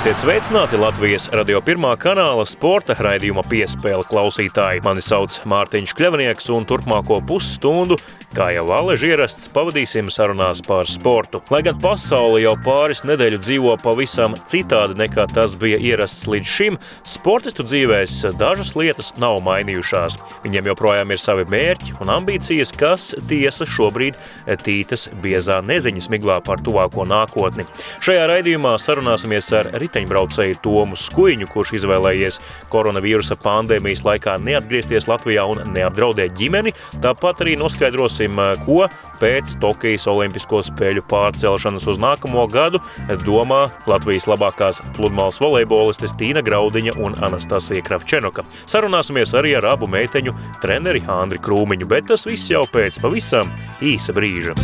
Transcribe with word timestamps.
Esiet 0.00 0.16
sveicināti 0.16 0.78
Latvijas 0.80 1.26
radio 1.36 1.58
pirmā 1.60 1.90
kanāla 2.00 2.46
sporta 2.48 2.94
raidījuma 2.96 3.42
piespēle 3.44 4.00
klausītāji. 4.08 4.80
Mani 4.80 5.02
sauc 5.04 5.34
Mārtiņš 5.52 5.92
Kļavnieks, 5.98 6.46
un 6.56 6.64
turpmāko 6.64 7.18
pusstundu, 7.28 7.98
kā 8.32 8.46
jau 8.54 8.62
Valeži 8.70 9.10
ierasts, 9.10 9.50
pavadīsim 9.52 10.08
sarunās 10.08 10.62
par 10.64 10.88
sportu. 10.88 11.42
Lai 11.52 11.60
gan 11.66 11.76
pasaule 11.82 12.40
jau 12.40 12.54
pāris 12.64 13.04
nedēļu 13.04 13.40
dzīvo 13.42 13.74
pavisam 13.84 14.38
citādi 14.48 14.96
nekā 15.02 15.26
tas 15.34 15.58
bija 15.60 15.76
ierasts 15.90 16.24
līdz 16.32 16.48
šim, 16.48 16.80
sportistu 17.04 17.68
dzīvēs 17.68 18.16
dažas 18.40 18.72
lietas 18.80 19.12
nav 19.20 19.42
mainījušās. 19.44 20.16
Viņiem 20.46 20.72
joprojām 20.72 21.12
ir 21.12 21.20
savi 21.20 21.44
mērķi 21.52 21.98
un 22.00 22.14
ambīcijas, 22.16 22.72
kas 22.72 23.10
tiesa 23.28 23.68
šobrīd 23.68 24.16
tītas 24.64 25.10
biezā 25.20 25.60
neziņas 25.60 26.08
miglā 26.16 26.40
par 26.48 26.64
tuvāko 26.64 27.04
nākotni. 27.04 27.68
Šajā 28.00 28.24
raidījumā 28.32 28.78
sarunāsimies 28.80 29.52
ar 29.60 29.74
riteņbraucēju 29.90 30.60
Tomu 30.62 30.96
Skuiņu, 30.96 31.48
kurš 31.50 31.74
izvēlējies 31.80 32.40
koronavīrusa 32.70 33.36
pandēmijas 33.42 34.04
laikā 34.06 34.38
neatgriezties 34.42 35.08
Latvijā 35.10 35.46
un 35.50 35.62
neapdraudēt 35.74 36.36
ģimeni. 36.38 36.74
Tāpat 37.02 37.42
arī 37.44 37.56
noskaidrosim, 37.60 38.38
ko 38.64 38.86
pēc 39.20 39.56
Tokijas 39.60 40.06
Olimpisko 40.10 40.62
spēļu 40.64 41.04
pārcelšanas 41.10 41.86
uz 41.90 42.00
nākamo 42.00 42.46
gadu 42.50 42.80
domā 43.26 43.66
Latvijas 43.90 44.28
labākās 44.30 44.80
pludmales 44.96 45.40
volejbolistes 45.42 46.14
Tīna 46.20 46.44
Graudiņa 46.46 46.96
un 47.02 47.18
Anastasija 47.20 47.84
Kravčenoka. 47.84 48.46
Sarunāsimies 48.70 49.34
arī 49.36 49.56
ar 49.58 49.72
abu 49.74 49.90
meiteņu 49.90 50.36
treneri 50.62 51.04
Andri 51.10 51.42
Krūmiņu, 51.42 51.90
bet 51.90 52.08
tas 52.12 52.26
viss 52.28 52.52
jau 52.52 52.64
pēc 52.70 53.02
pavisam 53.02 53.52
īsa 53.84 54.16
brīža. 54.16 54.56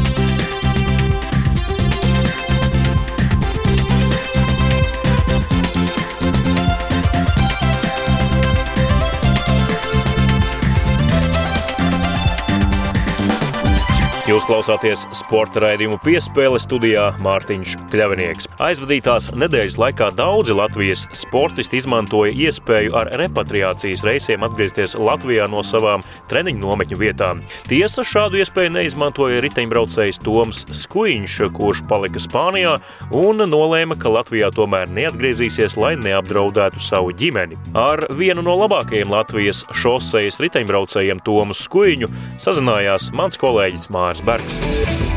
Jūs 14.26 14.42
klausāties 14.42 15.04
sporta 15.14 15.60
raidījumu 15.62 16.00
piespēle 16.02 16.58
studijā 16.58 17.04
Mārtiņš 17.22 17.76
Kļavinieks. 17.92 18.48
Aizvadītās 18.58 19.28
nedēļas 19.38 19.76
laikā 19.78 20.08
daudzi 20.18 20.56
Latvijas 20.58 21.04
sportisti 21.14 21.78
izmantoja 21.78 22.32
iespēju 22.34 22.90
ar 22.98 23.12
repatriācijas 23.20 24.02
reisiem 24.02 24.42
atgriezties 24.42 24.96
Latvijā 24.98 25.46
no 25.46 25.62
savām 25.62 26.02
treniņu 26.26 26.58
nometņu 26.58 26.98
vietām. 26.98 27.42
Tiesa 27.70 28.02
šādu 28.02 28.40
iespēju 28.42 28.72
neizmantoja 28.74 29.44
riteņbraucējs 29.44 30.18
Toms 30.26 30.64
Skuiņš, 30.74 31.36
kurš 31.54 31.84
palika 31.86 32.18
Spānijā 32.26 32.74
un 33.14 33.46
nolēma, 33.46 33.94
ka 33.94 34.10
Latvijā 34.10 34.50
tomēr 34.58 34.90
neatgriezīsies, 34.90 35.78
lai 35.78 35.94
neapdraudētu 36.02 36.82
savu 36.82 37.14
ģimeni. 37.14 37.60
Ar 37.78 38.08
vienu 38.10 38.42
no 38.42 38.58
labākajiem 38.64 39.14
Latvijas 39.14 39.62
šosejas 39.70 40.42
riteņbraucējiem 40.42 41.22
Tomu 41.22 41.54
Skuiņu 41.54 42.10
sazinājās 42.42 43.12
mans 43.14 43.38
kolēģis 43.38 43.90
Mārs. 43.94 44.15
Gunārs 44.22 45.15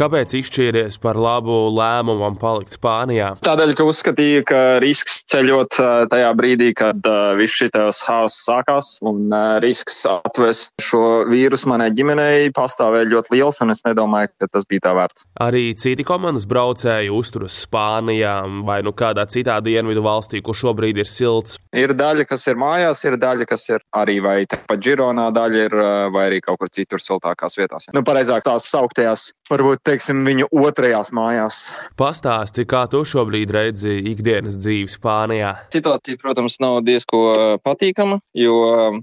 Kāpēc 0.00 0.30
izšķīries 0.32 0.94
par 1.02 1.18
labu 1.20 1.52
lēmumu 1.76 2.30
palikt 2.40 2.72
Spānijā? 2.72 3.34
Tādēļ, 3.44 3.74
ka 3.76 3.84
uzskatīju, 3.84 4.44
ka 4.48 4.60
risks 4.80 5.18
ceļot 5.28 5.76
tajā 6.08 6.30
brīdī, 6.38 6.70
kad 6.78 7.04
uh, 7.04 7.34
viss 7.36 7.58
šis 7.60 8.00
haoss 8.08 8.38
sākās, 8.46 8.94
un 9.04 9.26
uh, 9.28 9.58
risks 9.60 9.98
atvest 10.08 10.72
šo 10.80 11.26
vīrusu 11.28 11.68
manai 11.68 11.90
ģimenei 11.92 12.48
pastāvēja 12.56 13.10
ļoti 13.10 13.34
liels, 13.34 13.60
un 13.60 13.74
es 13.74 13.84
nedomāju, 13.84 14.30
ka 14.40 14.48
tas 14.54 14.64
bija 14.70 14.86
tā 14.86 14.94
vērts. 14.96 15.26
Arī 15.44 15.66
citi 15.76 16.06
komandas 16.08 16.48
braucēji 16.48 17.12
uzturas 17.12 17.60
Spānijā 17.66 18.38
vai 18.64 18.78
nu 18.86 18.94
kādā 18.96 19.26
citā 19.28 19.58
dienvidu 19.60 20.00
valstī, 20.06 20.40
kur 20.40 20.56
šobrīd 20.56 21.02
ir 21.04 21.12
silts. 21.12 21.60
Ir 21.76 21.92
daļa, 21.92 22.24
kas 22.30 22.48
ir 22.48 22.56
mājās, 22.56 23.04
ir 23.04 23.18
daļa, 23.20 23.50
kas 23.52 23.68
ir 23.68 23.84
arī 24.00 24.16
vai 24.24 24.38
pat 24.48 24.80
Gironā 24.80 25.28
daļa 25.36 25.68
ir, 25.68 25.78
vai 26.16 26.26
arī 26.30 26.40
kaut 26.48 26.62
kur 26.64 26.72
citur 26.72 27.04
siltākās 27.04 27.60
vietās. 27.60 27.92
Nu, 27.92 28.00
pareizāk 28.06 28.48
tās 28.48 28.72
sauktajās, 28.72 29.28
varbūt 29.52 29.89
teiksim, 29.90 30.22
viņu 30.26 30.48
otrajās 30.54 31.10
mājās. 31.16 31.60
Pastāsti, 32.00 32.66
kā 32.68 32.84
tu 32.90 33.02
šobrīd 33.08 33.52
redzi 33.54 33.96
ikdienas 34.12 34.58
dzīvi 34.60 34.90
Spānijā? 34.90 35.52
Situācija, 35.74 36.20
protams, 36.22 36.58
nav 36.62 36.80
diezko 36.86 37.22
patīkama, 37.66 38.20
jo 38.38 38.56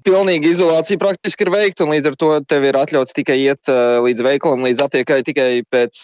pilnīga 0.07 0.51
izolācija 0.51 1.01
praktiski 1.01 1.47
ir 1.47 1.53
veikta, 1.53 1.85
un 1.85 1.95
līdz 1.95 2.11
ar 2.11 2.19
to 2.19 2.31
tev 2.47 2.67
ir 2.69 2.79
atļauts 2.79 3.15
tikai 3.17 3.39
iet 3.43 3.71
līdz 4.07 4.25
veikalam, 4.25 4.65
līdz 4.67 4.85
aptiekai 4.87 5.21
tikai 5.27 5.51
pēc 5.69 6.03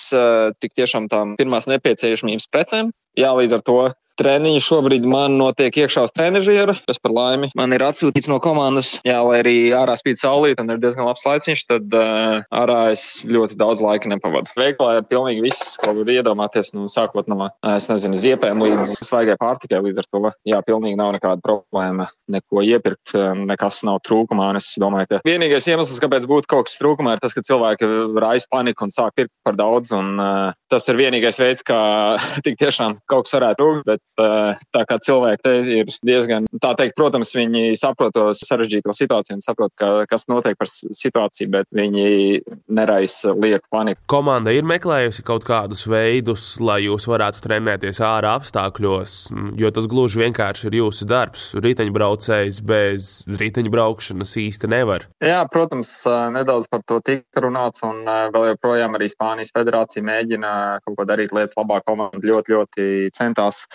tik 0.60 0.76
tiešām 0.78 1.10
tām 1.12 1.38
pirmās 1.40 1.70
nepieciešamības 1.72 2.50
precēm. 2.52 2.94
Jā, 3.20 3.30
līdz 3.38 3.60
ar 3.60 3.62
to 3.66 3.80
Treniņi 4.20 4.62
šobrīd 4.62 5.06
man 5.10 5.40
notiek 5.40 5.74
iekšā 5.84 6.04
uz 6.06 6.12
trenižera, 6.14 6.76
kas 6.86 7.00
par 7.02 7.16
laimi 7.16 7.50
man 7.58 7.74
ir 7.74 7.82
atsūtīts 7.86 8.30
no 8.30 8.38
komandas. 8.44 8.96
Jā, 9.08 9.18
lai 9.26 9.40
arī 9.42 9.56
ārā 9.74 9.96
spīd 9.98 10.22
saulīt 10.22 10.62
un 10.62 10.70
ir 10.70 10.82
diezgan 10.84 11.08
labs 11.08 11.26
laiciņš, 11.26 11.64
tad 11.72 11.96
uh, 11.98 12.44
ārā 12.54 12.80
es 12.94 13.24
ļoti 13.26 13.58
daudz 13.58 13.82
laika 13.82 14.12
nepavadu. 14.12 14.54
Veiklā 14.60 15.00
ir 15.00 15.08
pilnīgi 15.10 15.42
viss, 15.48 15.74
ko 15.82 15.96
var 15.98 16.12
iedomāties, 16.14 16.74
no 16.78 16.86
sākot 16.92 17.30
no, 17.32 17.50
es 17.74 17.90
nezinu, 17.90 18.20
ziepēm 18.20 18.62
līdz 18.62 18.94
svaigai 19.02 19.38
pārtikai. 19.42 19.82
Līdz 19.88 20.04
ar 20.04 20.10
to, 20.14 20.24
jā, 20.48 20.62
pilnīgi 20.68 21.00
nav 21.00 21.16
nekāda 21.18 21.42
problēma 21.46 22.08
neko 22.32 22.62
iepirkt, 22.70 23.16
nekas 23.50 23.82
nav 23.88 24.04
trūkumā. 24.06 24.52
Un 24.54 24.62
es 24.62 24.70
domāju, 24.82 25.10
ka 25.10 25.22
vienīgais 25.26 25.68
iemesls, 25.72 26.02
kāpēc 26.04 26.30
būtu 26.30 26.52
kaut 26.54 26.70
kas 26.70 26.78
trūkumā, 26.82 27.18
ir 27.18 27.24
tas, 27.24 27.34
ka 27.34 27.46
cilvēki 27.46 27.90
raisa 28.22 28.52
paniku 28.54 28.86
un 28.86 28.94
sāk 28.94 29.18
pirkt 29.18 29.34
par 29.46 29.58
daudz. 29.58 29.94
Un, 29.98 30.14
uh, 30.22 30.54
tas 30.72 30.86
ir 30.92 31.02
vienīgais 31.02 31.42
veids, 31.42 31.66
kā 31.66 31.82
tik 32.46 32.62
tiešām 32.62 33.00
kaut 33.10 33.28
kas 33.28 33.40
varētu 33.40 33.64
trūkt. 33.64 33.88
Bet 33.90 34.04
tā 34.18 34.84
kā 34.90 34.98
cilvēki 35.02 35.44
te 35.44 35.54
ir 35.80 35.92
diezgan, 36.06 36.48
tā 36.62 36.74
teikt, 36.80 36.96
protams, 36.98 37.34
viņi 37.36 37.74
saprot 37.80 38.14
to 38.16 38.30
sarežģīto 38.38 38.94
situāciju 38.96 39.38
un 39.40 39.44
saprot, 39.46 39.74
ka, 39.80 39.92
kas 40.10 40.28
notiek 40.32 40.58
par 40.60 40.70
situāciju, 40.70 41.52
bet 41.54 41.70
viņi 41.74 42.44
neraisa 42.74 43.34
lieku 43.34 43.68
paniku. 43.74 44.02
Komanda 44.12 44.54
ir 44.54 44.68
meklējusi 44.68 45.26
kaut 45.26 45.46
kādus 45.48 45.86
veidus, 45.90 46.54
lai 46.64 46.84
jūs 46.86 47.08
varētu 47.10 47.44
trenēties 47.46 48.02
ārā 48.04 48.36
apstākļos, 48.40 49.18
jo 49.60 49.74
tas 49.74 49.90
gluži 49.92 50.24
vienkārši 50.24 50.70
ir 50.70 50.80
jūsu 50.82 51.08
darbs. 51.10 51.50
Riteņbraucējs 51.64 52.62
bez 52.68 53.12
riteņbraukšanas 53.28 54.36
īsti 54.44 54.70
nevar. 54.72 55.08
Jā, 55.24 55.42
protams, 55.52 55.92
nedaudz 56.34 56.70
par 56.72 56.86
to 56.88 57.00
tika 57.06 57.44
runāts, 57.44 57.84
un 57.86 58.04
vēl 58.06 58.54
joprojām 58.54 58.98
arī 58.98 59.10
Spānijas 59.12 59.54
federācija 59.56 60.06
mēģina 60.06 60.54
kaut 60.86 61.00
ko 61.00 61.08
darīt 61.10 61.34
lietas 61.36 61.58
labāk. 61.60 61.86
Komanda 61.88 62.22
ļoti, 62.24 62.54
ļoti 62.56 62.86
centās 63.16 63.66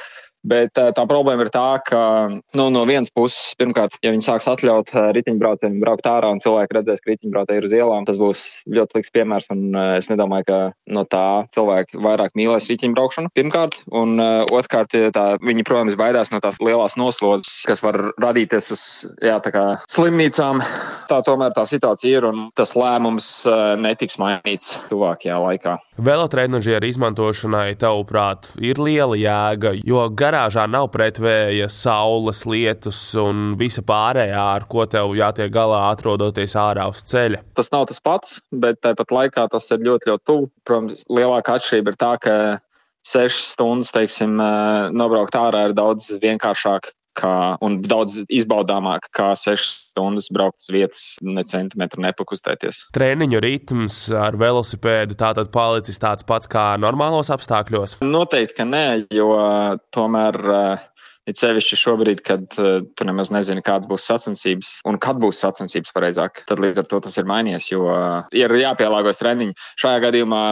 Bet 0.46 0.70
tā, 0.76 0.88
tā 0.94 1.02
problēma 1.08 1.42
ir 1.44 1.50
tā, 1.50 1.80
ka 1.82 2.00
nu, 2.30 2.68
no 2.70 2.84
vienas 2.86 3.10
puses, 3.10 3.56
pirmkārt, 3.58 3.96
ja 4.04 4.12
viņi 4.14 4.22
sāks 4.22 4.46
atļaut 4.50 4.92
riteņbraucējiem 5.16 5.80
braukt 5.82 6.06
ārā 6.06 6.30
un 6.30 6.42
cilvēki 6.42 6.76
redzēs, 6.76 7.00
ka 7.02 7.10
riteņbraucēji 7.10 7.58
ir 7.58 7.66
uz 7.66 7.74
ielām, 7.74 8.06
tas 8.06 8.20
būs 8.20 8.44
ļoti 8.70 8.94
slikts 8.94 9.14
piemērs. 9.16 9.48
Un 9.50 9.74
es 9.96 10.10
nedomāju, 10.12 10.46
ka 10.46 10.58
no 10.94 11.02
tā 11.10 11.24
cilvēki 11.54 11.98
vairāk 12.04 12.38
mīlēs 12.38 12.70
riteņbraukšanu. 12.70 13.32
Pirmkārt, 13.34 13.80
un 13.90 14.22
otrkārt, 14.22 14.94
tā, 15.16 15.24
viņi, 15.42 15.66
protams, 15.66 15.98
baidās 15.98 16.30
no 16.30 16.40
tās 16.44 16.60
lielās 16.62 16.94
noslodzes, 17.00 17.64
kas 17.66 17.82
var 17.82 17.98
radīties 18.22 18.70
uz 18.76 18.86
jā, 19.24 19.40
slimnīcām. 19.90 20.62
Tā 21.10 21.20
tomēr 21.26 21.56
tā 21.56 21.66
situācija 21.66 22.22
ir 22.22 22.28
un 22.30 22.46
tas 22.58 22.76
lēmums 22.78 23.32
netiks 23.82 24.20
mainīts 24.22 24.76
tuvākajā 24.92 25.42
laikā. 25.42 25.76
Velotrenažieru 25.98 26.86
izmantošanai, 26.92 27.72
tavuprāt, 27.80 28.52
ir 28.62 28.78
liela 28.78 29.18
jēga, 29.18 29.74
jo 29.82 30.06
gan 30.14 30.28
garāžā 30.38 30.66
nav 30.70 30.88
pretvēja, 30.94 31.66
saules, 31.72 32.44
lietus 32.46 33.00
un 33.18 33.56
visa 33.58 33.82
pārējā, 33.82 34.38
ar 34.38 34.66
ko 34.70 34.86
tev 34.86 35.16
jātiek 35.18 35.50
galā, 35.50 35.88
atrodoties 35.90 36.54
ārā 36.54 36.86
uz 36.90 37.02
ceļa. 37.08 37.42
Tas 37.58 37.72
nav 37.72 37.88
tas 37.90 38.00
pats, 38.00 38.38
bet 38.52 38.80
tāpat 38.84 39.10
laikā 39.14 39.48
tas 39.50 39.66
ir 39.74 39.82
ļoti, 39.82 40.12
ļoti 40.12 40.24
tuvu. 40.28 40.50
Protams, 40.64 41.04
lielākā 41.10 41.58
atšķirība 41.58 41.94
ir 41.94 41.98
tā, 41.98 42.12
ka 42.22 42.36
sešas 43.08 43.54
stundas, 43.54 43.90
teiksim, 43.94 44.38
nobraukt 44.94 45.34
ārā 45.38 45.68
ir 45.68 45.76
daudz 45.78 46.12
vienkāršāk 46.22 46.92
kā, 47.18 47.34
un 47.64 47.80
daudz 47.84 48.22
izbaudāmāk 48.26 49.10
kā 49.16 49.32
6 49.38 49.88
stundas 49.90 50.28
braukt 50.34 50.62
uz 50.62 50.70
vietas, 50.74 51.04
ne 51.24 51.44
centimetru 51.48 52.04
nepakustēties. 52.04 52.84
Treniņu 52.96 53.42
ritms 53.44 54.00
ar 54.14 54.38
velosipēdu 54.38 55.18
tātad 55.18 55.50
palicis 55.54 56.00
tāds 56.02 56.26
pats 56.28 56.50
kā 56.50 56.70
normālos 56.80 57.32
apstākļos? 57.34 57.98
Noteikti, 58.04 58.60
ka 58.60 58.68
nē, 58.68 58.86
jo 59.14 59.32
tomēr. 59.94 60.38
It 61.28 61.36
sevišķi 61.36 61.76
šobrīd, 61.76 62.22
kad 62.24 62.46
uh, 62.56 62.80
tu 62.96 63.04
nemaz 63.04 63.28
nezini, 63.34 63.60
kādas 63.64 63.88
būs 63.90 64.06
sacensības 64.08 64.78
un 64.88 64.96
kad 65.02 65.18
būs 65.20 65.40
sacensības 65.42 65.92
pareizāk. 65.92 66.42
Tad 66.48 66.62
līdz 66.62 66.80
ar 66.80 66.88
to 66.88 67.00
tas 67.04 67.18
ir 67.20 67.28
mainījies, 67.28 67.66
jo 67.68 67.84
uh, 67.92 68.24
ir 68.32 68.54
jāpielāgojas 68.56 69.20
treniņi. 69.20 69.56
Šajā 69.80 70.00
gadījumā 70.06 70.42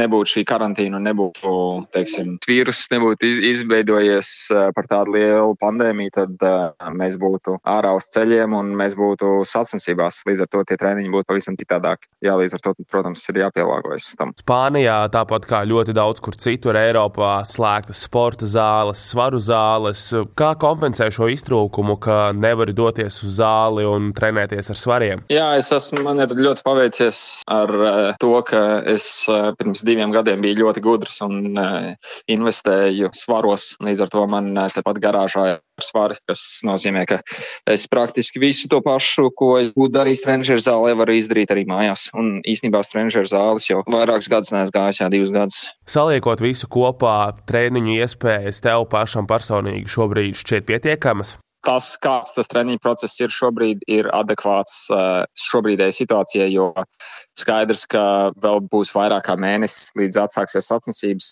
nebūtu 0.00 0.32
šī 0.32 0.44
karantīna 0.48 1.02
nebūtu, 1.04 1.52
teiksim, 1.92 2.38
vīrus 2.48 2.86
nebūtu 2.92 3.28
izveidojies 3.50 4.30
uh, 4.54 4.70
par 4.76 4.88
tādu 4.88 5.18
lielu 5.18 5.58
pandēmiju, 5.60 6.14
tad 6.16 6.46
uh, 6.48 6.72
mēs 6.96 7.18
būtu 7.20 7.58
ārā 7.68 7.92
uz 7.98 8.08
ceļiem 8.16 8.56
un 8.56 8.72
mēs 8.78 8.96
būtu 8.96 9.42
sacensībās. 9.48 10.22
Līdz 10.28 10.46
ar 10.46 10.52
to 10.56 10.64
tie 10.70 10.80
treniņi 10.80 11.12
būtu 11.12 11.28
pavisam 11.28 11.60
citādāki. 11.60 12.08
Jā, 12.24 12.38
līdz 12.40 12.56
ar 12.56 12.64
to, 12.64 12.74
protams, 12.88 13.26
ir 13.28 13.42
jāpielāgojas 13.44 14.14
tam. 14.16 14.32
Spānijā, 14.40 14.96
tāpat 15.12 15.44
kā 15.50 15.62
ļoti 15.68 15.92
daudz 16.00 16.24
kur 16.24 16.40
citur 16.40 16.80
Eiropā, 16.80 17.34
slēgtas 17.48 18.06
sporta 18.08 18.48
zāles, 18.48 19.04
svaru 19.12 19.40
zāles 19.42 20.08
Kā 20.38 20.52
kompensē 20.60 21.08
šo 21.14 21.28
iztrūkumu, 21.32 21.96
ka 22.02 22.18
nevari 22.36 22.74
doties 22.76 23.18
uz 23.26 23.38
zāli 23.40 23.86
un 23.88 24.10
trenēties 24.16 24.72
ar 24.72 24.78
svariem? 24.78 25.24
Jā, 25.32 25.48
es 25.60 25.72
esmu, 25.74 26.02
man 26.06 26.22
ir 26.24 26.34
ļoti 26.36 26.64
paveicies 26.66 27.22
ar 27.50 27.72
uh, 27.72 28.00
to, 28.22 28.32
ka 28.48 28.82
es 28.88 29.08
uh, 29.30 29.50
pirms 29.58 29.84
diviem 29.86 30.14
gadiem 30.14 30.42
biju 30.44 30.62
ļoti 30.64 30.84
gudrs 30.84 31.22
un 31.26 31.52
uh, 31.56 31.92
investēju 32.32 33.12
svaros. 33.16 33.72
Līdz 33.82 34.06
ar 34.06 34.14
to 34.14 34.26
man 34.30 34.54
tepat 34.74 35.02
garāžā 35.02 35.46
ir 35.82 35.88
svari, 35.88 36.18
kas 36.30 36.62
nozīmē, 36.66 37.04
ka 37.10 37.20
es 37.70 37.86
praktiski 37.90 38.40
visu 38.42 38.70
to 38.70 38.80
pašu, 38.84 39.28
ko 39.36 39.56
es 39.60 39.72
būtu 39.74 39.96
darījis 39.98 40.22
trenižera 40.24 40.62
zālē, 40.62 40.94
varu 40.98 41.18
izdarīt 41.18 41.52
arī 41.52 41.66
mājās. 41.68 42.08
Un 42.14 42.40
īstenībā 42.48 42.82
uz 42.82 42.92
trenižera 42.92 43.28
zāles 43.28 43.68
jau 43.68 43.82
vairākus 43.90 44.30
gadus 44.32 44.54
neesmu 44.54 44.76
gājis, 44.78 45.02
jā, 45.02 45.10
divus 45.12 45.34
gadus. 45.34 45.62
Saliekot 45.90 46.42
visu 46.44 46.70
kopā, 46.72 47.34
treniņu 47.50 47.98
iespējas 48.00 48.62
tev 48.64 48.86
pašam 48.92 49.28
personīgi 49.30 49.90
šobrīd 49.90 50.38
šķiet 50.38 50.68
pietiekamas? 50.70 51.36
Tas, 51.66 51.92
kāds 52.02 52.34
tas 52.36 52.50
treniņu 52.50 52.80
process 52.82 53.20
ir 53.22 53.32
šobrīd, 53.32 53.84
ir 53.90 54.08
adekvāts 54.14 54.84
uh, 54.92 55.22
šobrīdējai 55.48 55.96
situācijai, 55.96 56.48
jo 56.52 56.70
skaidrs, 57.38 57.84
ka 57.90 58.04
vēl 58.42 58.62
būs 58.72 58.92
vairāk 58.96 59.26
kā 59.28 59.36
mēnesis 59.40 59.92
līdz 59.98 60.20
atsāksies 60.24 60.70
sacensības. 60.72 61.30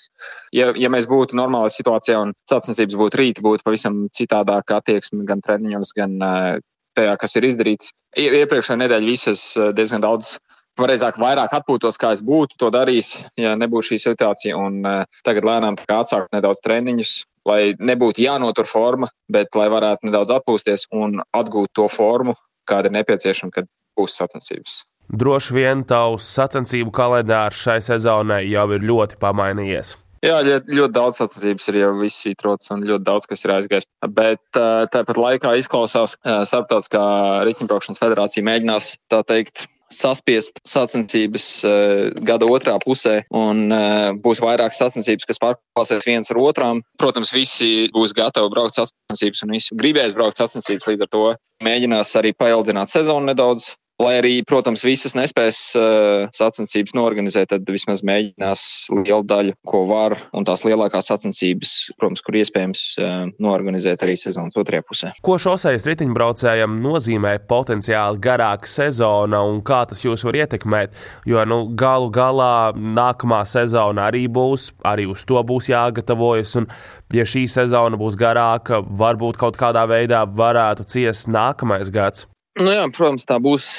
Ja, 0.56 0.70
ja 0.78 0.90
mēs 0.92 1.08
būtu 1.10 1.38
normālā 1.38 1.70
situācijā 1.74 2.20
un 2.22 2.34
sacensības 2.50 2.98
būtu 3.00 3.22
rīt, 3.22 3.42
būtu 3.44 3.66
pavisam 3.66 4.04
citādāka 4.16 4.80
attieksme 4.80 5.26
gan 5.28 5.42
treniņos, 5.46 5.94
gan 5.98 6.16
uh, 6.22 6.60
tajā, 6.98 7.16
kas 7.20 7.36
ir 7.38 7.50
izdarīts. 7.50 7.92
Iepriekšējā 8.18 8.80
nedēļā 8.84 9.06
visas 9.06 9.44
diezgan 9.76 10.02
daudz 10.02 10.36
pareizāk, 10.78 11.18
vairāk 11.20 11.54
atpūtos, 11.56 11.98
kā 12.00 12.12
es 12.16 12.22
būtu 12.24 12.58
to 12.60 12.70
darījis, 12.74 13.12
ja 13.40 13.56
nebūtu 13.58 13.92
šī 13.92 14.00
situācija. 14.04 14.58
Un, 14.58 14.80
uh, 14.86 15.22
tagad 15.26 15.48
lēnām 15.48 15.78
atsākt 15.80 16.30
nedaudz 16.36 16.62
treniņus, 16.66 17.16
lai 17.48 17.74
nebūtu 17.78 18.24
jānotur 18.24 18.68
forma, 18.68 19.10
bet 19.32 19.56
lai 19.58 19.68
varētu 19.72 20.08
nedaudz 20.08 20.34
atpūsties 20.38 20.86
un 20.96 21.20
atgūt 21.36 21.74
to 21.78 21.88
formu, 21.90 22.36
kāda 22.68 22.90
ir 22.90 22.98
nepieciešama, 23.00 23.54
kad 23.54 23.70
būs 23.98 24.18
sacensības. 24.20 24.82
Droši 25.10 25.56
vien 25.56 25.82
tavs 25.88 26.28
sacensību 26.36 26.92
kalendārs 26.94 27.58
šai 27.64 27.80
sezonai 27.82 28.44
jau 28.46 28.68
ir 28.76 28.86
ļoti 28.86 29.18
pamainījies. 29.22 29.96
Jā, 30.20 30.42
ļoti, 30.44 30.92
daudz 30.92 31.16
sacensības 31.16 31.70
ir 31.72 31.78
jau 31.80 31.92
izsvītrots 32.04 32.68
un 32.74 32.84
ļoti 32.84 33.06
daudz 33.06 33.26
kas 33.28 33.42
ir 33.46 33.54
aizgājis. 33.54 33.86
Bet 34.12 34.42
tāpat 34.52 35.16
laikā 35.16 35.54
izklausās, 35.62 36.18
ka 36.20 36.42
Starptautiskā 36.48 37.04
riteņbraukšanas 37.48 38.02
federācija 38.02 38.44
mēģinās 38.44 38.92
tā 39.10 39.22
teikt 39.24 39.64
saspiest 39.94 40.60
sacensības 40.66 41.46
uh, 41.66 42.08
gada 42.26 42.48
otrā 42.50 42.76
pusē, 42.82 43.20
un 43.34 43.68
uh, 43.74 44.10
būs 44.22 44.42
vairāk 44.44 44.76
sacensības, 44.76 45.26
kas 45.28 45.42
pārklāsies 45.42 46.06
viens 46.08 46.30
ar 46.32 46.40
otrām. 46.40 46.82
Protams, 47.00 47.34
visi 47.34 47.90
būs 47.94 48.14
gatavi 48.16 48.52
braukt 48.54 48.78
sacensības, 48.78 49.44
un 49.44 49.56
visi 49.56 49.76
gribēs 49.78 50.16
braukt 50.16 50.40
sacensības, 50.40 50.88
līdz 50.92 51.06
ar 51.06 51.12
to 51.14 51.24
mēģinās 51.66 52.14
arī 52.20 52.32
paildzināt 52.38 52.92
sezonu 52.92 53.32
nedaudz. 53.32 53.72
Lai 54.00 54.14
arī, 54.16 54.30
protams, 54.48 54.80
visas 54.86 55.12
nespēs 55.12 55.58
uh, 55.76 56.30
sacensības 56.32 56.94
norganizēt, 56.96 57.50
tad 57.52 57.68
vismaz 57.68 58.00
mēģinās 58.06 58.62
lielu 58.96 59.26
daļu, 59.28 59.52
ko 59.68 59.82
var, 59.90 60.16
un 60.32 60.46
tās 60.48 60.64
lielākās 60.64 61.10
sacensības, 61.10 61.74
protams, 62.00 62.22
kur 62.24 62.38
iespējams 62.40 62.84
uh, 62.96 63.18
norganizēt 63.44 64.00
arī 64.06 64.16
sezonas 64.22 64.56
otrajā 64.56 64.86
pusē. 64.88 65.12
Ko 65.26 65.36
šoseis 65.42 65.84
riteņbraucējiem 65.90 66.78
nozīmē 66.80 67.34
potenciāli 67.50 68.22
garāka 68.24 68.70
sezona 68.72 69.42
un 69.50 69.60
kā 69.68 69.82
tas 69.92 70.00
jūs 70.06 70.24
var 70.24 70.40
ietekmēt? 70.46 70.96
Jo 71.28 71.44
nu, 71.44 71.60
galu 71.76 72.08
galā 72.14 72.72
nākamā 72.72 73.42
sezona 73.44 74.08
arī 74.08 74.24
būs, 74.32 74.70
arī 74.88 75.10
uz 75.12 75.28
to 75.28 75.44
būs 75.44 75.68
jāgatavojas. 75.74 76.56
Un, 76.62 76.72
ja 77.12 77.28
šī 77.28 77.44
sezona 77.50 78.00
būs 78.00 78.16
garāka, 78.16 78.80
varbūt 78.80 79.36
kaut 79.44 79.60
kādā 79.60 79.84
veidā 79.92 80.24
varētu 80.24 80.88
ciest 80.88 81.28
nākamais 81.28 81.92
gads. 81.92 82.30
Nu 82.60 82.74
jā, 82.74 82.84
protams, 82.92 83.24
tā 83.28 83.40
būs. 83.40 83.70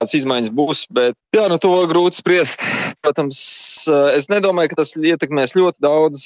Kādas 0.00 0.14
izmaiņas 0.16 0.52
būs, 0.56 0.78
bet 0.96 1.12
jā, 1.36 1.42
nu 1.52 1.58
to 1.60 1.74
grūti 1.90 2.22
spriest. 2.22 2.62
Protams, 3.04 3.40
es 4.16 4.30
nedomāju, 4.32 4.70
ka 4.72 4.78
tas 4.78 4.94
ietekmēs 4.96 5.52
ļoti 5.52 5.84
daudz. 5.84 6.22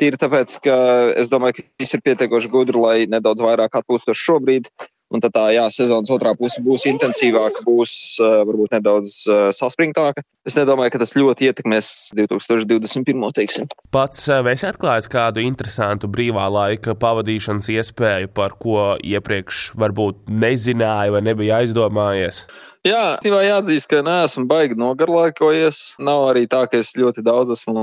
Tīri 0.00 0.16
tāpēc, 0.16 0.54
ka 0.64 0.76
es 1.18 1.28
domāju, 1.28 1.58
ka 1.58 1.64
visi 1.82 1.98
ir 1.98 2.04
pietiekoši 2.06 2.48
gudri, 2.48 2.80
lai 2.80 2.96
nedaudz 3.10 3.44
vairāk 3.44 3.76
atpūstos 3.82 4.16
šobrīd. 4.16 4.70
Un 5.08 5.22
tad 5.24 5.32
tā, 5.32 5.46
jā, 5.54 5.64
sezonas 5.72 6.10
otrā 6.12 6.34
puse 6.36 6.60
būs 6.60 6.84
intensīvāka, 6.90 7.62
būs 7.64 7.92
uh, 8.20 8.42
varbūt 8.44 8.74
nedaudz 8.76 9.14
uh, 9.30 9.46
saspringtāka. 9.56 10.20
Es 10.48 10.56
nedomāju, 10.58 10.92
ka 10.92 11.00
tas 11.00 11.14
ļoti 11.16 11.48
ietekmēs 11.48 11.88
2021. 12.18 13.24
Teiksim. 13.36 13.68
Pats 13.94 14.28
esi 14.28 14.68
atklājis 14.68 15.08
kādu 15.12 15.40
interesantu 15.44 16.10
brīvā 16.12 16.44
laika 16.52 16.96
pavadīšanas 16.98 17.70
iespēju, 17.72 18.32
par 18.36 18.56
ko 18.60 18.96
iepriekš 19.00 19.70
varbūt 19.80 20.28
nezināju 20.28 21.16
vai 21.16 21.24
nebija 21.24 21.62
aizdomājies. 21.62 22.44
Jā, 22.86 23.18
tīvā 23.22 23.42
jāatzīst, 23.42 23.88
ka 23.90 24.02
neesmu 24.06 24.46
baigi 24.50 24.78
nogarlaikojies. 24.78 25.98
Nav 26.04 26.28
arī 26.30 26.46
tā, 26.50 26.64
ka 26.70 26.78
es 26.78 26.94
ļoti 26.98 27.24
daudz 27.26 27.56
esmu 27.56 27.74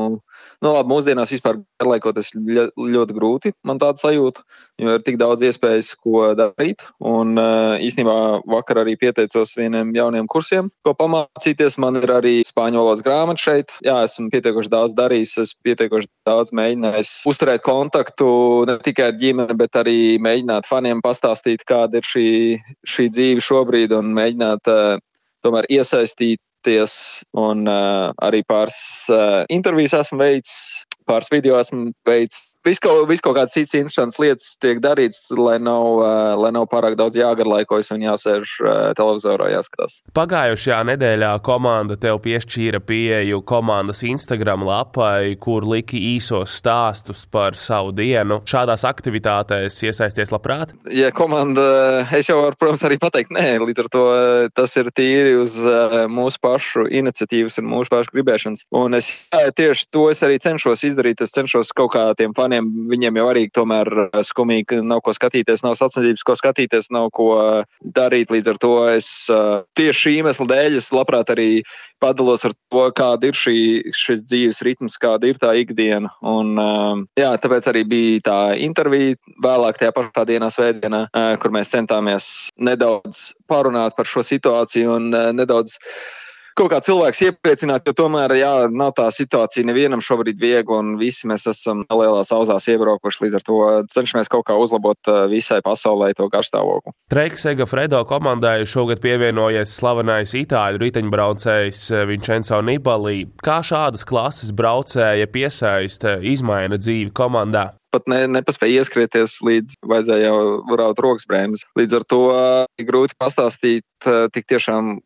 Nu, 0.64 0.72
labi, 0.72 0.90
mūsdienās 0.90 1.32
vispār 1.34 1.60
garlaikoties 1.82 2.32
ļoti 2.36 3.16
grūti. 3.16 3.52
Man 3.68 3.80
tāda 3.82 4.00
sajūta, 4.00 4.44
jo 4.82 4.96
ir 4.98 5.04
tik 5.06 5.18
daudz 5.20 5.44
iespējas, 5.46 5.92
ko 6.00 6.30
darīt. 6.38 6.86
Un 7.04 7.36
īstenībā 7.84 8.16
vakar 8.50 8.82
arī 8.84 8.96
pieteicos 9.00 9.56
vieniem 9.58 9.94
jauniem 9.96 10.30
kursiem, 10.32 10.72
ko 10.86 10.96
pamācīties. 10.98 11.78
Man 11.82 12.00
ir 12.00 12.12
arī 12.16 12.36
spāņu 12.48 12.82
valodas 12.82 13.04
grāmata 13.06 13.44
šeit. 13.44 13.76
Jā, 13.86 13.98
esmu 14.08 14.32
pietiekoši 14.34 14.72
daudz 14.72 14.96
darījis, 14.98 15.36
esmu 15.44 15.70
pietiekoši 15.70 16.12
daudz 16.28 16.54
mēģinājis 16.56 17.14
uzturēt 17.30 17.66
kontaktu 17.66 18.30
ne 18.70 18.78
tikai 18.86 19.10
ar 19.12 19.20
ģimeni, 19.20 19.58
bet 19.60 19.80
arī 19.82 19.98
mēģināt 20.24 20.70
faniem 20.70 21.04
pastāstīt, 21.06 21.66
kāda 21.68 22.02
ir 22.02 22.08
šī, 22.08 22.28
šī 22.88 23.10
dzīve 23.12 23.44
šobrīd 23.44 23.96
un 23.96 24.14
mēģināt 24.16 24.72
uh, 24.72 24.95
tomēr 25.46 25.70
iesaistīt 25.78 26.42
tikties, 26.66 27.24
un 27.38 27.68
uh, 27.70 28.12
arī 28.26 28.42
pāris 28.48 29.08
uh, 29.14 29.46
intervijas 29.54 29.94
esmu 30.02 30.20
veicis, 30.20 30.85
pāris 31.10 31.32
video 31.34 31.60
esmu 31.62 31.92
veicis 32.08 32.56
Viss 32.66 32.82
kaut, 32.82 33.04
vis 33.06 33.22
kaut 33.22 33.36
kādas 33.38 33.54
citas 33.54 33.76
interesantas 33.78 34.18
lietas 34.18 34.46
tiek 34.58 34.80
darīts, 34.82 35.28
lai 35.38 35.60
nav, 35.62 36.00
uh, 36.02 36.34
lai 36.42 36.50
nav 36.56 36.66
pārāk 36.72 36.96
daudz 36.98 37.14
jāgarlaikojas 37.20 37.92
un 37.94 38.02
jāsēž 38.08 38.54
uh, 38.64 38.70
televizorā 38.98 39.52
jāskatās. 39.52 40.00
Pagājušajā 40.18 40.80
nedēļā 40.90 41.30
komanda 41.46 41.94
tev 42.02 42.18
piešķīra 42.24 42.82
pieeju 42.82 43.44
komandas 43.46 44.02
Instagram 44.08 44.66
lapai, 44.66 45.36
kur 45.42 45.68
liki 45.70 46.02
īsos 46.16 46.56
stāstus 46.58 47.22
par 47.30 47.54
savu 47.54 47.94
dienu. 47.94 48.40
Šādās 48.50 48.88
aktivitātēs 48.90 49.78
iesaisties 49.86 50.34
labprāt? 50.34 50.74
Ja 50.90 51.14
komanda, 51.14 51.68
es 52.18 52.32
jau 52.32 52.40
varu, 52.42 52.58
protams, 52.58 52.88
arī 52.90 52.98
pateikt, 53.04 53.30
nē, 53.36 53.60
līdz 53.62 53.86
ar 53.86 53.92
to 53.94 54.06
tas 54.58 54.74
ir 54.82 54.90
tīri 54.98 55.38
uz 55.38 55.60
mūsu 56.10 56.42
pašu 56.42 56.88
iniciatīvas 56.90 57.62
un 57.62 57.70
mūsu 57.76 57.94
pašu 57.94 58.18
gribēšanas. 58.18 58.66
Un 58.74 58.98
es 58.98 59.14
jā, 59.30 59.46
tieši 59.54 59.90
to 59.94 60.10
es 60.10 60.26
arī 60.26 60.42
cenšos 60.42 60.82
izdarīt. 60.82 60.95
Es 61.26 61.34
cenšos 61.36 61.72
kaut 61.76 61.94
kā 61.96 62.04
tiem 62.18 62.34
faniem 62.38 62.68
viņiem 62.92 63.20
jau 63.20 63.26
arī 63.32 63.46
tomēr 63.54 63.90
eh, 64.06 64.22
skumīgi, 64.26 64.82
nav 64.86 65.02
ko 65.06 65.14
skatīties, 65.16 65.64
nav 65.66 65.76
sacensības, 65.80 66.24
ko 66.26 66.36
skatīties, 66.40 66.92
nav 66.96 67.10
ko 67.16 67.28
eh, 67.42 67.82
darīt. 67.96 68.32
Līdz 68.34 68.54
ar 68.54 68.62
to 68.62 68.74
es 68.94 69.10
eh, 69.34 69.62
tieši 69.78 70.02
šī 70.06 70.16
iemesla 70.22 70.50
dēļ 70.52 70.80
es 70.80 70.92
labprāt 70.96 71.32
arī 71.34 71.50
padalos 72.04 72.46
ar 72.48 72.54
to, 72.72 72.84
kāda 72.96 73.32
ir 73.32 73.38
šī, 73.40 73.58
šis 73.96 74.26
dzīves 74.28 74.62
ritms, 74.68 74.98
kāda 75.02 75.32
ir 75.32 75.40
tā 75.42 75.54
ikdiena. 75.58 76.12
Un, 76.28 76.60
jā, 77.18 77.32
tāpēc 77.42 77.70
arī 77.72 77.86
bija 77.88 78.26
tā 78.28 78.40
intervija 78.62 79.16
vēlāk 79.42 79.80
tajā 79.80 79.94
pašā 79.96 80.26
dienā, 80.28 80.52
svētdienā, 80.52 81.06
kur 81.42 81.56
mēs 81.56 81.72
centāmies 81.72 82.28
nedaudz 82.60 83.32
parunāt 83.50 83.96
par 83.98 84.12
šo 84.12 84.26
situāciju 84.28 85.00
un 85.00 85.10
nedaudz 85.40 85.80
kaut 86.56 86.72
kā 86.72 86.80
cilvēks 86.84 87.22
iepriecināt, 87.28 87.86
jo 87.88 87.94
tomēr, 87.96 88.34
jā, 88.40 88.52
nav 88.72 88.94
tā 88.98 89.08
situācija 89.14 89.68
nevienam 89.68 90.04
šobrīd 90.04 90.40
viegli, 90.42 90.76
un 90.76 90.96
visi 91.00 91.28
mēs 91.30 91.48
esam 91.52 91.84
lielās 91.92 92.32
auzās 92.36 92.68
iebraukuši. 92.72 93.26
Līdz 93.26 93.38
ar 93.40 93.46
to 93.46 93.60
cenšamies 93.92 94.32
kaut 94.32 94.48
kā 94.50 94.58
uzlabot 94.60 95.12
eh, 95.12 95.22
visai 95.32 95.62
pasaulē 95.66 96.14
to 96.18 96.30
garstāvokli. 96.32 96.96
Treiksega 97.12 97.68
Fredo 97.70 98.02
komandai 98.08 98.64
šogad 98.70 99.04
pievienojies 99.04 99.76
slavenais 99.76 100.36
itāļu 100.38 100.84
riteņbraucējs 100.86 101.82
eh, 101.92 102.06
Vincenzo 102.10 102.62
Nibali. 102.66 103.26
Kā 103.44 103.62
šādas 103.66 104.08
klases 104.08 104.54
braucēja 104.56 105.28
piesaista, 105.32 106.20
izmaina 106.24 106.80
dzīvi 106.82 107.12
komandā? 107.16 107.72
pat 107.96 108.10
ne, 108.12 108.26
nepaspēja 108.28 108.82
ieskrieties 108.82 109.38
līdz 109.46 109.78
vajadzēja 109.88 110.28
jau 110.28 110.76
raut 110.76 110.98
rokas 111.00 111.24
brēmas. 111.30 111.62
Līdz 111.80 111.96
ar 111.96 112.04
to 112.12 112.20
grūti 112.90 113.16
pastāstīt 113.16 114.08
tik 114.36 114.50
tiešām 114.52 114.98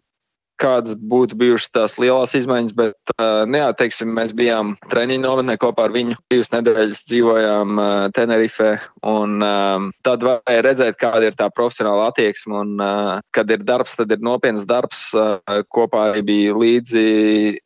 kādas 0.59 0.95
būtu 0.95 1.37
bijušas 1.39 1.71
tās 1.75 1.95
lielās 2.01 2.35
izmaiņas, 2.37 2.75
bet 2.77 3.13
uh, 3.15 3.45
neatteiksim, 3.49 4.11
mēs 4.15 4.33
bijām 4.37 4.75
treniņu 4.91 5.23
nometnē 5.25 5.55
kopā 5.61 5.87
ar 5.87 5.95
viņu. 5.95 6.17
Divas 6.31 6.51
nedēļas 6.53 7.03
dzīvojām 7.09 7.79
uh, 7.79 7.87
Tenerife, 8.15 8.75
un 9.07 9.39
um, 9.45 9.89
tad 10.05 10.25
varēja 10.25 10.65
redzēt, 10.65 10.99
kāda 11.01 11.29
ir 11.29 11.37
tā 11.39 11.49
profesionāla 11.53 12.09
attieksme. 12.11 12.59
Un, 12.59 12.75
uh, 12.83 13.19
kad 13.35 13.51
ir 13.53 13.63
darbs, 13.65 13.95
tad 13.99 14.11
ir 14.13 14.23
nopietns 14.25 14.67
darbs. 14.69 15.09
Uh, 15.15 15.39
kopā 15.73 16.11
bija 16.25 16.55
līdzi 16.57 17.05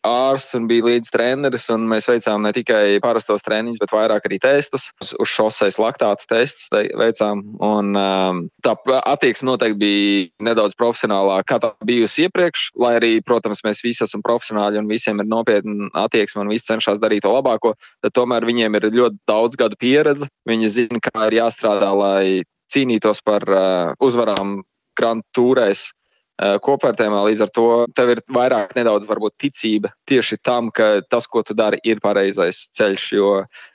ārsts 0.07 0.57
un 0.57 0.67
bija 0.69 0.87
līdzi 0.91 1.13
treneris, 1.13 1.67
un 1.73 1.87
mēs 1.89 2.09
veicām 2.11 2.45
ne 2.45 2.53
tikai 2.55 2.99
parastos 3.03 3.45
treniņus, 3.45 3.81
bet 3.83 3.95
vairāk 3.95 4.29
arī 4.29 4.39
testus. 4.43 4.89
Uz, 5.01 5.13
uz 5.19 5.33
šoseis 5.33 5.79
laktāta 5.81 6.27
tests 6.29 6.69
veicām, 6.71 7.43
un 7.63 7.93
um, 7.97 8.43
tā 8.65 8.75
attieksme 9.01 9.51
noteikti 9.51 9.79
bija 9.79 10.49
nedaudz 10.49 10.77
profesionālāka, 10.79 11.47
kā 11.53 11.61
tā 11.63 11.71
bijusi 11.87 12.27
iepriekš 12.27 12.69
lai 12.83 12.93
arī, 12.99 13.11
protams, 13.25 13.63
mēs 13.65 13.81
visi 13.85 14.03
esam 14.05 14.23
profesionāļi 14.25 14.81
un 14.81 14.91
visiem 14.91 15.21
ir 15.23 15.29
nopietna 15.29 15.89
attieksme 16.03 16.43
un 16.43 16.51
visi 16.53 16.69
cenšas 16.69 17.01
darīt 17.01 17.25
to 17.25 17.33
labāko, 17.33 17.73
tad 18.03 18.15
tomēr 18.15 18.45
viņiem 18.47 18.79
ir 18.79 18.89
ļoti 18.93 19.21
daudz 19.29 19.59
gadu 19.59 19.79
pieredze. 19.79 20.29
Viņi 20.49 20.71
zina, 20.71 21.01
kā 21.03 21.29
ir 21.29 21.39
jāstrādā, 21.41 21.91
lai 21.95 22.43
cīnītos 22.73 23.23
par 23.25 23.45
uh, 23.49 23.91
uzvarām 24.03 24.61
Grand 24.97 25.25
Tourēs. 25.35 25.91
Uh, 26.33 26.55
kopvērtējumā 26.65 27.19
līdz 27.27 27.43
ar 27.45 27.49
to 27.53 27.65
tev 27.93 28.09
ir 28.09 28.19
vairāk 28.33 28.71
nedaudz 28.73 29.05
varbūt 29.05 29.35
ticība 29.37 29.91
tieši 30.09 30.39
tam, 30.41 30.71
ka 30.73 31.03
tas, 31.05 31.27
ko 31.29 31.43
tu 31.45 31.53
dari, 31.53 31.77
ir 31.85 32.01
pareizais 32.01 32.63
ceļš. 32.73 33.03
Jo 33.13 33.27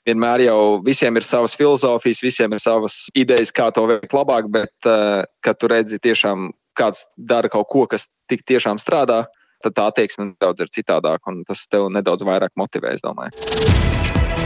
vienmēr 0.08 0.42
jau 0.48 0.60
visiem 0.82 1.14
ir 1.20 1.26
savas 1.26 1.54
filozofijas, 1.58 2.24
visiem 2.26 2.56
ir 2.56 2.62
savas 2.62 3.04
idejas, 3.14 3.54
kā 3.54 3.70
to 3.70 3.86
veikt 3.92 4.16
labāk, 4.16 4.50
bet 4.50 4.90
uh, 4.90 5.22
kad 5.46 5.60
tu 5.62 5.70
redzi 5.70 6.02
tiešām 6.02 6.50
kāds 6.78 7.06
dara 7.16 7.50
kaut 7.52 7.68
ko, 7.70 7.84
kas 7.90 8.08
tik 8.30 8.46
tiešām 8.48 8.80
strādā, 8.82 9.24
tad 9.64 9.74
tā 9.74 9.88
attieksme 9.90 10.30
nedaudz 10.32 10.62
ir 10.62 10.72
citādāka 10.72 11.32
un 11.32 11.42
tas 11.48 11.66
tev 11.70 11.88
nedaudz 11.92 12.26
vairāk 12.26 12.54
motivē, 12.58 12.94
es 12.94 13.04
domāju. 13.04 13.34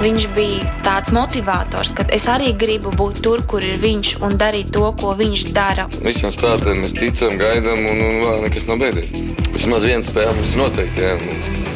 Viņš 0.02 0.24
bija 0.34 0.70
tāds 0.82 1.12
motivators, 1.14 1.92
ka 1.94 2.06
es 2.16 2.24
arī 2.30 2.50
gribu 2.58 2.90
būt 2.96 3.20
tur, 3.22 3.44
kur 3.46 3.62
ir 3.62 3.76
viņš 3.82 4.16
un 4.26 4.34
darīt 4.40 4.72
to, 4.74 4.88
ko 4.98 5.12
viņš 5.18 5.44
dara. 5.54 5.84
Visiem 6.02 6.32
spēlētājiem 6.34 6.82
mēs 6.82 6.96
ticam, 6.96 7.36
gaidām, 7.38 7.84
un, 7.92 8.02
un 8.08 8.18
vēl 8.24 8.42
nekas 8.48 8.66
nav 8.70 8.82
beidzies. 8.82 9.12
Vismaz 9.52 9.86
viena 9.86 10.02
spēle 10.02 10.34
mums 10.40 10.56
noteikti. 10.58 11.06
Jā. 11.06 11.71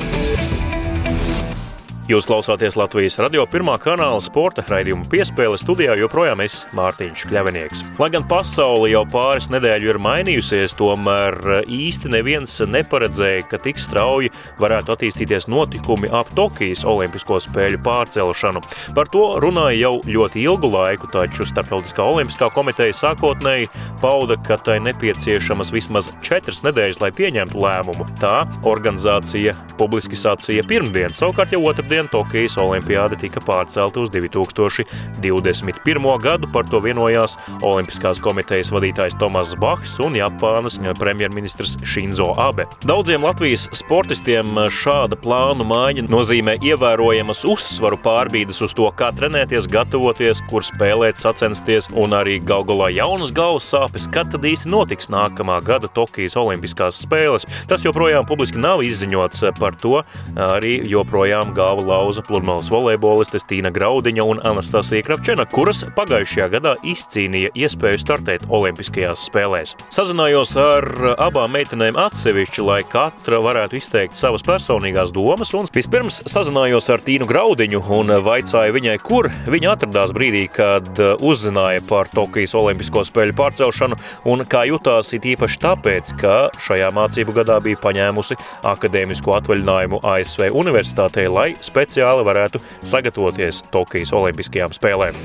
Jūs 2.07 2.23
klausāties 2.23 2.77
Latvijas 2.79 3.17
radio 3.19 3.43
pirmā 3.51 3.73
kanāla 3.83 4.21
sporta 4.23 4.63
raidījuma 4.71 5.09
piespēle 5.11 5.57
studijā 5.59 5.97
joprojām 5.99 6.39
es 6.45 6.61
Mārtiņš 6.79 7.25
Kļavinieks. 7.27 7.81
Lai 7.99 8.07
gan 8.15 8.23
pasaule 8.31 8.93
jau 8.93 9.01
pāris 9.11 9.49
nedēļu 9.51 9.89
ir 9.91 9.99
mainījusies, 9.99 10.77
tomēr 10.79 11.65
īsti 11.67 12.13
neviens 12.15 12.55
neparedzēja, 12.63 13.49
ka 13.51 13.59
tik 13.65 13.83
strauji 13.83 14.31
varētu 14.63 14.95
attīstīties 14.95 15.49
notikumi 15.51 16.07
ap 16.15 16.31
Tokijas 16.39 16.85
Olimpisko 16.87 17.41
spēļu 17.43 17.83
pārcelšanu. 17.83 18.63
Par 18.95 19.11
to 19.11 19.25
runāja 19.43 19.89
jau 19.89 19.93
ļoti 20.07 20.47
ilgu 20.47 20.71
laiku, 20.77 21.11
taču 21.11 21.43
Startautiskā 21.51 22.07
olimpiskā 22.07 22.53
komiteja 22.55 22.95
sākotnēji 23.01 23.67
pauda, 23.99 24.39
ka 24.47 24.61
tai 24.63 24.79
nepieciešamas 24.87 25.75
vismaz 25.75 26.13
četras 26.23 26.63
nedēļas, 26.63 27.03
lai 27.03 27.11
pieņemtu 27.19 27.67
lēmumu. 27.67 28.07
Tā 28.23 28.37
organizācija 28.63 29.59
publiski 29.75 30.15
sacīja 30.15 30.63
pirmdien, 30.71 31.11
savukārt 31.11 31.51
jau 31.59 31.65
otrdien 31.67 31.96
Šodien 31.97 32.13
Tokijas 32.13 32.59
olimpiāde 32.61 33.17
tika 33.17 33.41
pārcelta 33.41 34.03
uz 34.03 34.11
2021. 34.13 36.09
gadu. 36.21 36.49
Par 36.53 36.67
to 36.69 36.77
vienojās 36.85 37.39
Olimpiskās 37.65 38.21
komitejas 38.21 38.69
vadītājs 38.75 39.17
Tomas 39.17 39.55
Bachs 39.57 39.95
un 40.05 40.13
Japānas 40.19 40.77
premjerministrs 41.01 41.79
Shinzo 41.81 42.35
Abe. 42.37 42.67
Daudziem 42.85 43.25
Latvijas 43.25 43.65
sportistiem 43.73 44.69
šāda 44.69 45.17
plānu 45.17 45.65
maiņa 45.65 46.05
nozīmē 46.13 46.59
ievērojamas 46.69 47.47
uzsvaru 47.49 47.97
pārbīdes 48.05 48.61
uz 48.69 48.77
to, 48.77 48.91
kā 48.93 49.09
trenēties, 49.17 49.65
gatavoties, 49.73 50.45
kur 50.51 50.69
spēlēt, 50.69 51.17
sacensties 51.17 51.89
un 51.97 52.13
arī 52.21 52.37
gal 52.45 52.69
galā 52.69 52.91
jaunas 52.93 53.33
galvas 53.33 53.71
sāpes, 53.73 54.05
kad 54.13 54.29
tad 54.37 54.45
īsti 54.45 54.69
notiks 54.69 55.09
nākamā 55.09 55.63
gada 55.65 55.89
Tokijas 55.89 56.37
Olimpiskās 56.45 57.01
spēles. 57.09 57.49
Tas 57.73 57.89
joprojām 57.89 58.29
publiski 58.29 58.61
nav 58.61 58.85
izziņots 58.85 59.49
par 59.57 59.81
to, 59.81 60.05
arī 60.37 60.85
joprojām 60.93 61.57
galva 61.57 61.86
lauza 61.87 62.23
pludmales 62.27 62.69
volejbolistes 62.73 63.47
Tīna 63.47 63.71
Graudiņa 63.75 64.25
un 64.27 64.41
Anastasija 64.47 65.05
Kravčena, 65.07 65.47
kuras 65.51 65.85
pagājušajā 65.97 66.49
gadā 66.57 66.75
izcīnīja 66.87 67.53
iespēju 67.57 68.01
startēt 68.03 68.47
Olimpiskajās 68.53 69.27
spēlēs. 69.31 69.77
Sazinājos 69.95 70.57
ar 70.61 70.87
abām 71.23 71.55
meitenēm 71.57 71.99
atsevišķi, 72.01 72.65
lai 72.67 72.81
katra 72.91 73.41
varētu 73.45 73.79
izteikt 73.79 74.19
savas 74.19 74.45
personīgās 74.47 75.15
domas, 75.15 75.55
un 75.57 75.69
vispirms 75.75 76.23
sazinājos 76.29 76.91
ar 76.93 77.05
Tīnu 77.07 77.29
Graudiņu 77.31 77.83
un 77.97 78.15
vaicāju 78.27 78.77
viņai, 78.77 78.97
kur 79.07 79.31
viņa 79.47 79.75
atradās 79.77 80.15
brīdī, 80.17 80.47
kad 80.53 81.01
uzzināja 81.23 81.85
par 81.89 82.11
Tokijas 82.13 82.57
Olimpisko 82.59 83.05
spēļu 83.07 83.37
pārcelšanu 83.39 84.01
un 84.33 84.45
kā 84.49 84.65
jutās 84.71 85.13
it 85.17 85.27
īpaši 85.29 85.63
tāpēc, 85.63 86.15
ka 86.21 86.37
šajā 86.63 86.91
mācību 86.97 87.37
gadā 87.37 87.59
bija 87.65 87.81
paņēmusi 87.83 88.39
akadēmisko 88.67 89.37
atvaļinājumu 89.39 90.03
ASV 90.07 90.49
universitātē, 90.57 91.27
lai 91.31 91.49
speciāli 91.77 92.25
varētu 92.25 92.63
sagatavoties 92.81 93.61
Tokijas 93.75 94.15
Olimpiskajām 94.17 94.73
spēlēm. 94.73 95.21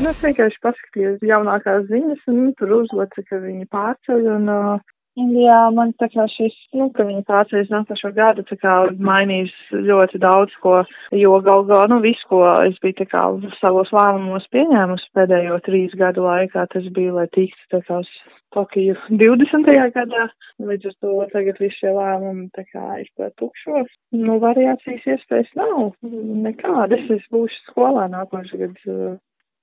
Nu, 0.00 0.10
es 0.10 0.18
vienkārši 0.24 0.60
paskatījos 0.64 1.22
jaunākās 1.24 1.86
ziņas, 1.88 2.24
un 2.32 2.50
tur 2.58 2.74
uzlika, 2.80 3.22
ka 3.28 3.38
viņi 3.40 3.68
pārceļ. 3.72 4.26
Un, 4.34 4.50
uh, 4.52 4.82
jā, 5.16 5.60
man 5.76 5.94
tā 6.00 6.10
kā 6.12 6.26
šis, 6.28 6.56
nu, 6.76 6.90
ka 6.96 7.06
viņi 7.08 7.24
pārceļas 7.28 7.72
nākošo 7.72 8.10
gadu, 8.16 8.44
tā 8.48 8.58
kā 8.60 8.74
mainīs 8.98 9.52
ļoti 9.72 10.20
daudz 10.24 10.56
ko, 10.64 10.82
jo 11.16 11.38
gal 11.46 11.64
galā, 11.70 11.86
nu, 11.92 12.02
visu, 12.04 12.26
ko 12.28 12.42
es 12.66 12.76
biju 12.84 12.98
tā 13.00 13.08
kā 13.14 13.24
savos 13.60 13.92
lēmumos 13.96 14.48
pieņēmusi 14.52 15.12
pēdējo 15.16 15.60
trīs 15.68 15.96
gadu 16.00 16.26
laikā, 16.26 16.66
tas 16.74 16.90
bija, 16.96 17.14
lai 17.20 17.28
tiktu 17.32 17.76
tā 17.76 17.84
kā 17.88 18.02
uz 18.04 18.12
Tokiju 18.54 18.94
20. 19.10 19.70
gadā, 19.96 20.24
līdz 20.62 20.90
ar 20.90 20.96
to 21.02 21.14
tagad 21.32 21.60
visi 21.62 21.80
šie 21.80 21.92
lēmumi 21.96 22.48
tā 22.54 22.64
kā 22.70 23.00
ir 23.02 23.10
par 23.18 23.32
tukšo. 23.40 23.84
Nu, 24.14 24.38
variācijas 24.42 25.06
iespējas 25.16 25.50
nav 25.58 25.94
nekādas. 26.46 27.06
Es 27.16 27.26
būšu 27.34 27.62
skolā 27.70 28.06
nākošais 28.14 28.60
gads 28.62 28.90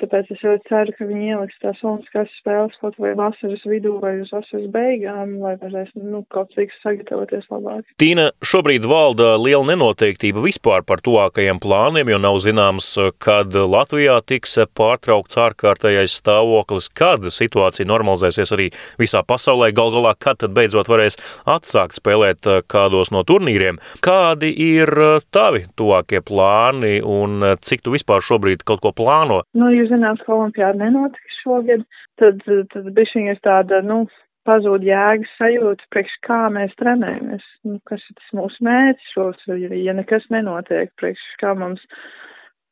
Tāpēc 0.02 0.32
es 0.34 0.42
ļoti 0.42 0.66
ceru, 0.70 0.94
ka 0.98 1.06
viņi 1.06 1.28
ieliks 1.36 1.60
tās 1.62 1.82
olimpiskās 1.86 2.32
spēles 2.40 2.78
kaut 2.82 2.96
vai 3.02 3.12
vasaras 3.18 3.62
vidū 3.70 3.98
vai 4.02 4.16
uz 4.24 4.32
vasaras 4.34 4.66
beigām, 4.74 5.36
lai 5.44 5.54
varēs 5.62 5.92
nu, 6.00 6.24
kaut 6.34 6.50
cik 6.56 6.74
sagatavoties 6.82 7.46
labāk. 7.54 7.84
Tīna, 8.02 8.32
šobrīd 8.46 8.88
valda 8.90 9.36
liela 9.38 9.68
nenoteiktība 9.70 10.42
vispār 10.42 10.86
par 10.88 11.04
tuvākajiem 11.06 11.62
plāniem, 11.62 12.10
jo 12.10 12.18
nav 12.22 12.40
zināms, 12.42 12.88
kad 13.22 13.54
Latvijā 13.54 14.18
tiks 14.26 14.58
pārtraukts 14.78 15.38
ārkārtējais 15.42 16.18
stāvoklis, 16.22 16.90
kad 16.98 17.28
situācija 17.30 17.86
normalizēsies 17.90 18.56
arī 18.58 18.72
visā 19.02 19.22
pasaulē, 19.28 19.70
gal 19.78 19.94
galā, 19.94 20.16
kad 20.18 20.42
tad 20.42 20.56
beidzot 20.58 20.90
varēs 20.90 21.20
atsākt 21.46 22.02
spēlēt 22.02 22.50
kādos 22.72 23.14
no 23.14 23.22
turnīriem. 23.28 23.78
Kādi 24.02 24.50
ir 24.50 24.90
tavi 25.30 25.68
tuvākie 25.78 26.24
plāni 26.26 26.98
un 27.06 27.54
cik 27.62 27.86
tu 27.86 27.94
vispār 27.94 28.26
šobrīd 28.26 28.66
kaut 28.66 28.82
ko 28.82 28.96
plāno? 28.98 29.42
Nu, 29.58 29.70
jūs 29.70 29.91
zināms, 29.92 30.24
ka 30.26 30.36
olimpiāda 30.36 30.80
nenotiks 30.82 31.40
šogad, 31.44 31.86
tad, 32.22 32.44
tad 32.74 32.92
bišķiņ 32.98 33.32
ir 33.32 33.40
tāda, 33.46 33.82
nu, 33.86 34.04
pazūd 34.48 34.86
jēgas 34.86 35.36
sajūta, 35.38 35.86
priekš 35.94 36.18
kā 36.26 36.42
mēs 36.54 36.74
trenējamies, 36.82 37.46
nu, 37.68 37.78
kas 37.90 38.04
ir 38.10 38.18
tas 38.18 38.34
mūsu 38.40 38.66
mērķis 38.66 39.14
šos, 39.16 39.46
ja 39.78 39.96
nekas 39.98 40.26
nenotiek, 40.34 40.94
priekš 41.02 41.26
kā 41.42 41.54
mums, 41.58 41.84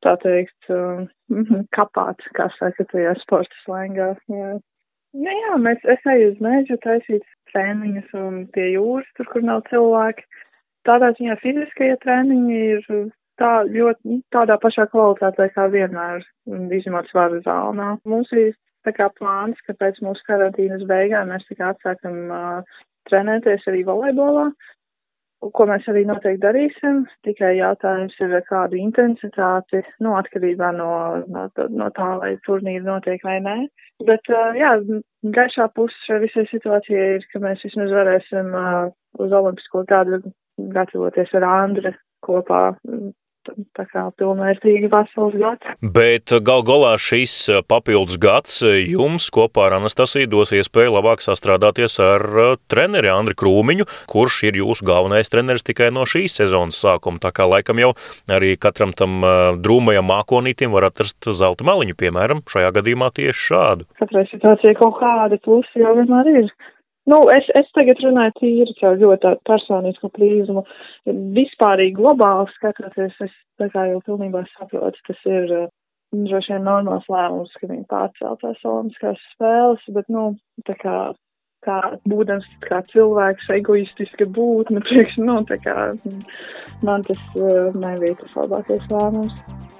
tā 0.05 0.15
teikt, 0.23 0.71
uh, 0.73 1.05
kapāt, 1.75 2.23
kā 2.37 2.49
saka 2.57 2.87
tajā 2.93 3.13
sporta 3.21 3.61
slēngā. 3.65 4.13
Jā. 4.31 4.57
Nu, 5.19 5.33
jā, 5.33 5.55
mēs, 5.61 5.81
es 5.89 6.05
eju 6.09 6.33
uz 6.33 6.41
mežu 6.43 6.77
taisīt 6.85 7.25
treniņus 7.51 8.13
un 8.17 8.43
pie 8.53 8.71
jūras, 8.75 9.09
tur, 9.17 9.29
kur 9.31 9.45
nav 9.45 9.65
cilvēki. 9.69 10.25
Tādā 10.87 11.11
ziņā 11.17 11.35
fiziskie 11.41 11.89
treniņi 12.03 12.59
ir 12.75 12.85
tā 13.39 13.51
ļoti 13.67 14.19
tādā 14.35 14.59
pašā 14.61 14.87
kvalitātē 14.91 15.49
kā 15.55 15.67
vienmēr, 15.73 16.25
izņemot 16.79 17.09
svaru 17.11 17.41
zālnā. 17.45 17.95
Mums 18.09 18.31
ir 18.35 18.53
tā 18.87 18.93
kā 18.95 19.09
plāns, 19.17 19.59
ka 19.67 19.75
pēc 19.79 20.01
mūsu 20.05 20.25
karantīnas 20.27 20.85
beigām 20.89 21.31
mēs 21.33 21.45
tā 21.49 21.57
kā 21.59 21.71
atsākam 21.73 22.19
uh, 22.31 22.81
trenēties 23.09 23.65
arī 23.71 23.83
volejbolā, 23.87 24.49
ko 25.55 25.67
mēs 25.69 25.87
arī 25.91 26.03
noteikti 26.07 26.43
darīsim. 26.43 27.03
Tikai 27.27 27.53
jautājums 27.57 28.17
ir, 28.23 28.35
kādu 28.49 28.79
intensitāti, 28.79 29.83
nu, 30.03 30.15
atkarībā 30.19 30.71
no, 30.75 30.91
no, 31.31 31.45
no 31.81 31.89
tā, 31.95 32.09
vai 32.23 32.33
turnīri 32.47 32.83
notiek 32.85 33.23
vai 33.27 33.39
nē. 33.45 33.55
Bet, 34.07 34.31
jā, 34.59 34.73
gaišā 35.37 35.69
puse 35.75 36.19
visai 36.23 36.45
situācijai 36.51 37.15
ir, 37.17 37.25
ka 37.31 37.41
mēs 37.43 37.63
vismaz 37.67 37.95
varēsim 37.95 38.53
uz 39.19 39.39
olimpisko 39.41 39.83
gadu 39.89 40.21
gatavoties 40.75 41.33
ar 41.39 41.47
Andri 41.47 41.93
kopā 42.25 42.63
tā 43.77 43.85
kā 43.89 44.05
pilnvērtīgi 44.19 44.89
vesels 44.91 45.35
gads. 45.39 45.73
Bet 45.81 46.33
gal 46.45 46.63
galā 46.67 46.95
šis 47.01 47.33
papildus 47.69 48.19
gads 48.21 48.61
jums 48.63 49.29
kopā 49.33 49.67
ar 49.69 49.77
Anastasiju 49.79 50.29
dos 50.31 50.53
iespēju 50.55 50.95
labāk 50.95 51.23
sastrādāties 51.25 51.99
ar 52.03 52.25
treneri 52.71 53.11
Andri 53.13 53.37
Krūmiņu, 53.39 53.87
kurš 54.11 54.41
ir 54.49 54.59
jūsu 54.61 54.87
galvenais 54.87 55.31
treneris 55.31 55.65
tikai 55.67 55.91
no 55.95 56.05
šīs 56.09 56.39
sezonas 56.41 56.79
sākuma. 56.79 57.21
Tā 57.21 57.33
kā 57.35 57.47
laikam 57.49 57.81
jau 57.81 57.93
arī 58.31 58.55
katram 58.61 58.93
tam 58.95 59.23
drūmajam 59.59 60.09
mākonītim 60.09 60.73
var 60.75 60.89
atrast 60.89 61.29
zelta 61.35 61.67
maliņu, 61.67 61.97
piemēram, 61.99 62.43
šajā 62.49 62.73
gadījumā 62.79 63.11
tieši 63.15 63.45
šādu. 63.51 63.89
Katrai 64.01 64.25
situācijai 64.31 64.75
kaut 64.79 64.99
kāda 65.01 65.39
plusi 65.43 65.83
jau 65.83 65.95
vienmēr 65.97 66.33
ir. 66.35 66.51
Nu, 67.09 67.23
es, 67.33 67.47
es 67.57 67.69
tagad 67.73 68.01
runāju 68.03 68.35
tīri 68.37 68.75
caur 68.77 68.97
ļoti 69.01 69.23
tādu 69.23 69.41
personisku 69.49 70.11
prizmu. 70.13 70.65
Vispārīgi 71.37 71.97
globāli 71.97 72.51
skatoties, 72.57 73.15
es 73.25 73.33
tā 73.61 73.69
kā 73.73 73.87
jau 73.89 74.01
pilnībā 74.05 74.43
saprotu, 74.51 75.01
tas 75.07 75.23
ir 75.29 75.53
uh, 75.55 75.69
droši 76.13 76.55
vien 76.55 76.67
normāls 76.67 77.07
lēmums, 77.09 77.55
ka 77.57 77.69
viņi 77.71 77.87
pārcēl 77.89 78.37
tās 78.43 78.61
olimpiskās 78.67 79.25
spēles, 79.33 79.89
bet, 79.95 80.09
nu, 80.13 80.25
tā 80.69 80.75
kā, 80.81 80.95
kā 81.65 81.79
būdams 82.09 82.47
kā 82.67 82.83
cilvēks, 82.93 83.49
egoistiska 83.57 84.29
būtne, 84.37 84.83
priekš, 84.87 85.17
nu, 85.23 85.39
tā 85.49 85.59
kā 85.65 85.77
man 86.85 87.05
tas 87.09 87.21
uh, 87.39 87.69
nebija 87.73 88.19
tas 88.21 88.37
labākais 88.43 88.85
lēmums. 88.93 89.78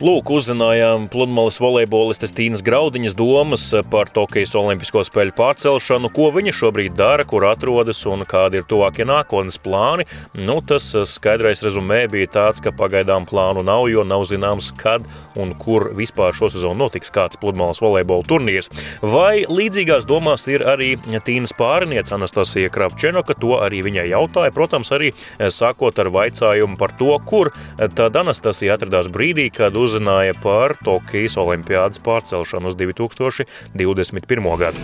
Lūk, 0.00 0.30
uzzinājām 0.32 1.10
pludmales 1.12 1.58
volejbolistes 1.60 2.32
Tīnas 2.32 2.62
Graudiņas 2.64 3.12
domas 3.18 3.66
par 3.92 4.08
Tokijas 4.08 4.54
Olimpisko 4.56 5.02
spēļu 5.04 5.34
pārcelšanu, 5.36 6.08
ko 6.16 6.30
viņa 6.32 6.54
šobrīd 6.56 6.94
dara, 6.96 7.26
kur 7.28 7.44
atrodas 7.44 8.00
un 8.08 8.24
kādi 8.24 8.62
ir 8.62 8.64
tuvākie 8.64 9.04
nākotnes 9.04 9.60
plāni. 9.60 10.06
Nu, 10.32 10.62
tas 10.64 10.86
skaidrais 11.04 11.60
rezumē 11.60 12.06
bija 12.08 12.30
tāds, 12.32 12.62
ka 12.64 12.72
pagaidām 12.72 13.26
plānu 13.28 13.60
nav, 13.68 13.90
jo 13.92 14.06
nav 14.08 14.24
zināms, 14.30 14.70
kad 14.80 15.04
un 15.36 15.52
kur 15.60 15.90
vispār 15.98 16.32
šo 16.32 16.48
sezonu 16.48 16.80
notiks 16.86 17.12
kāds 17.12 17.36
pludmales 17.36 17.82
volejbola 17.84 18.24
turnīrs. 18.24 18.72
Vai 19.04 19.44
līdzīgās 19.44 20.08
domās 20.08 20.46
ir 20.48 20.64
arī 20.64 20.94
Tīnas 21.28 21.52
pāriniece 21.60 22.16
Anastasija 22.16 22.72
Kravčenoka, 22.72 23.36
to 23.36 23.60
arī 23.60 23.84
viņai 23.84 24.08
jautāja, 24.14 24.56
protams, 24.56 24.94
arī 24.96 25.12
sākot 25.36 26.00
ar 26.00 26.08
vaicājumu 26.16 26.80
par 26.80 26.96
to, 26.96 27.12
kur 27.28 27.52
tad 27.76 28.16
Anastasija 28.24 28.80
atradās 28.80 29.12
brīdī, 29.12 29.50
kad 29.52 29.76
uz 29.76 29.89
uzzināja 29.90 30.36
par 30.38 30.76
Tokijas 30.86 31.34
olimpiādas 31.40 31.98
pārcelšanu 32.06 32.70
uz 32.70 32.76
2021. 32.78 34.50
gadu. 34.60 34.78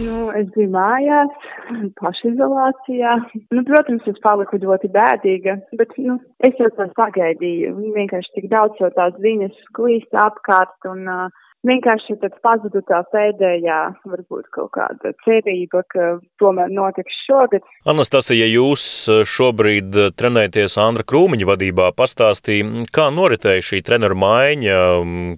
Nu, 0.00 0.30
es 0.38 0.46
biju 0.54 0.70
mājās, 0.72 1.34
pašizolācijā. 2.00 3.16
Nu, 3.52 3.64
protams, 3.68 4.06
es 4.08 4.20
paliku 4.24 4.60
ļoti 4.62 4.88
bēdīga, 4.94 5.58
bet 5.76 5.92
nu, 6.00 6.16
es 6.46 6.56
jau 6.62 6.70
tā 6.78 6.88
sagaidīju. 6.94 7.74
Vienkārši 7.98 8.36
tik 8.38 8.48
daudz 8.52 8.80
jau 8.80 8.90
tās 8.96 9.18
ziņas 9.20 9.60
sklīst 9.68 10.16
apkārt 10.24 10.88
un 10.88 11.04
uh, 11.10 11.48
vienkārši 11.66 12.16
tad 12.22 12.36
pazuda 12.44 12.82
tā 12.88 13.00
pēdējā, 13.12 13.78
varbūt 14.08 14.48
kaut 14.54 14.72
kāda 14.76 15.12
cerība, 15.24 15.82
ka 15.92 16.08
tomēr 16.40 16.72
notiks 16.72 17.16
šogad. 17.26 17.66
Anastasija, 17.90 18.48
jūs 18.50 18.84
eh, 19.10 19.22
šobrīd 19.28 19.96
eh, 19.96 20.10
trenēties 20.16 20.78
Andra 20.80 21.06
Krūmiņa 21.06 21.48
vadībā, 21.50 21.90
pastāstīja, 21.98 22.86
kā 22.94 23.10
noritēja 23.14 23.66
šī 23.70 23.82
treneru 23.86 24.18
maiņa, 24.20 24.80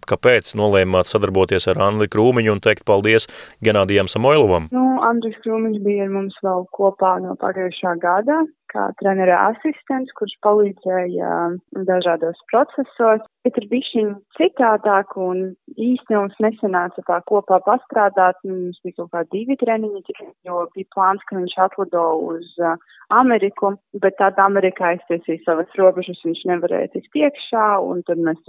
kāpēc 0.09 0.55
nolēmāt 0.59 1.11
sadarboties 1.11 1.69
ar 1.73 1.83
Andri 1.91 2.11
Krūmiņu 2.12 2.57
un 2.57 2.62
teikt 2.64 2.87
paldies 2.88 3.29
Genādijam 3.64 4.11
Samoilovam? 4.11 4.71
Nu, 4.75 4.87
Andris 5.07 5.38
Krūmiņš 5.45 5.83
bija 5.85 6.07
ar 6.07 6.14
mums 6.14 6.38
vēl 6.45 6.67
kopā 6.76 7.17
no 7.25 7.37
pagājušā 7.41 7.97
gada, 8.02 8.43
kā 8.73 8.88
trenera 9.00 9.38
asistents, 9.50 10.12
kurš 10.19 10.35
palīdzēja 10.45 11.31
um, 11.47 11.59
dažādos 11.88 12.41
procesos, 12.52 13.25
bet 13.45 13.59
ir 13.61 13.69
bišķiņ 13.71 14.11
citādāk 14.38 15.17
un 15.21 15.43
īsti 15.76 16.17
mums 16.17 16.37
nesanāca 16.43 17.05
tā 17.09 17.19
kopā 17.29 17.61
pastrādāt. 17.67 18.41
Mums 18.49 18.81
bija 18.85 19.00
kaut 19.00 19.12
kā 19.14 19.25
divi 19.35 19.57
treniņi, 19.61 20.02
jo 20.49 20.64
bija 20.76 20.91
plāns, 20.97 21.25
ka 21.29 21.38
viņš 21.38 21.57
atlido 21.67 22.05
uz 22.33 22.49
uh, 22.62 22.76
Ameriku, 23.14 23.75
bet 24.02 24.19
tad 24.21 24.41
Amerikā 24.43 24.95
aiztiesīja 24.95 25.45
savas 25.47 25.81
robežas, 25.81 26.23
viņš 26.26 26.45
nevarēja 26.52 26.93
tikt 26.97 27.19
iekšā, 27.25 27.67
un 27.87 28.04
tad 28.08 28.23
mēs 28.25 28.41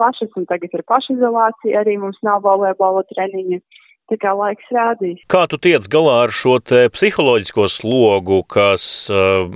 pašas, 0.00 0.32
un 0.36 0.48
tagad 0.50 0.72
ir 0.76 0.86
pašizolācija, 0.88 1.82
arī 1.82 1.98
mums 2.00 2.22
nav 2.26 2.44
volejbola 2.46 3.04
treniņi. 3.12 3.60
Tā 4.06 4.14
kā 4.22 4.30
laiks 4.38 4.68
rādīs. 4.70 5.22
Kā 5.26 5.48
tu 5.50 5.58
tiec 5.58 5.82
galā 5.90 6.20
ar 6.28 6.30
šo 6.30 6.60
psiholoģisko 6.62 7.64
slogu, 7.66 8.36
kas 8.46 8.84
uh, 9.10 9.48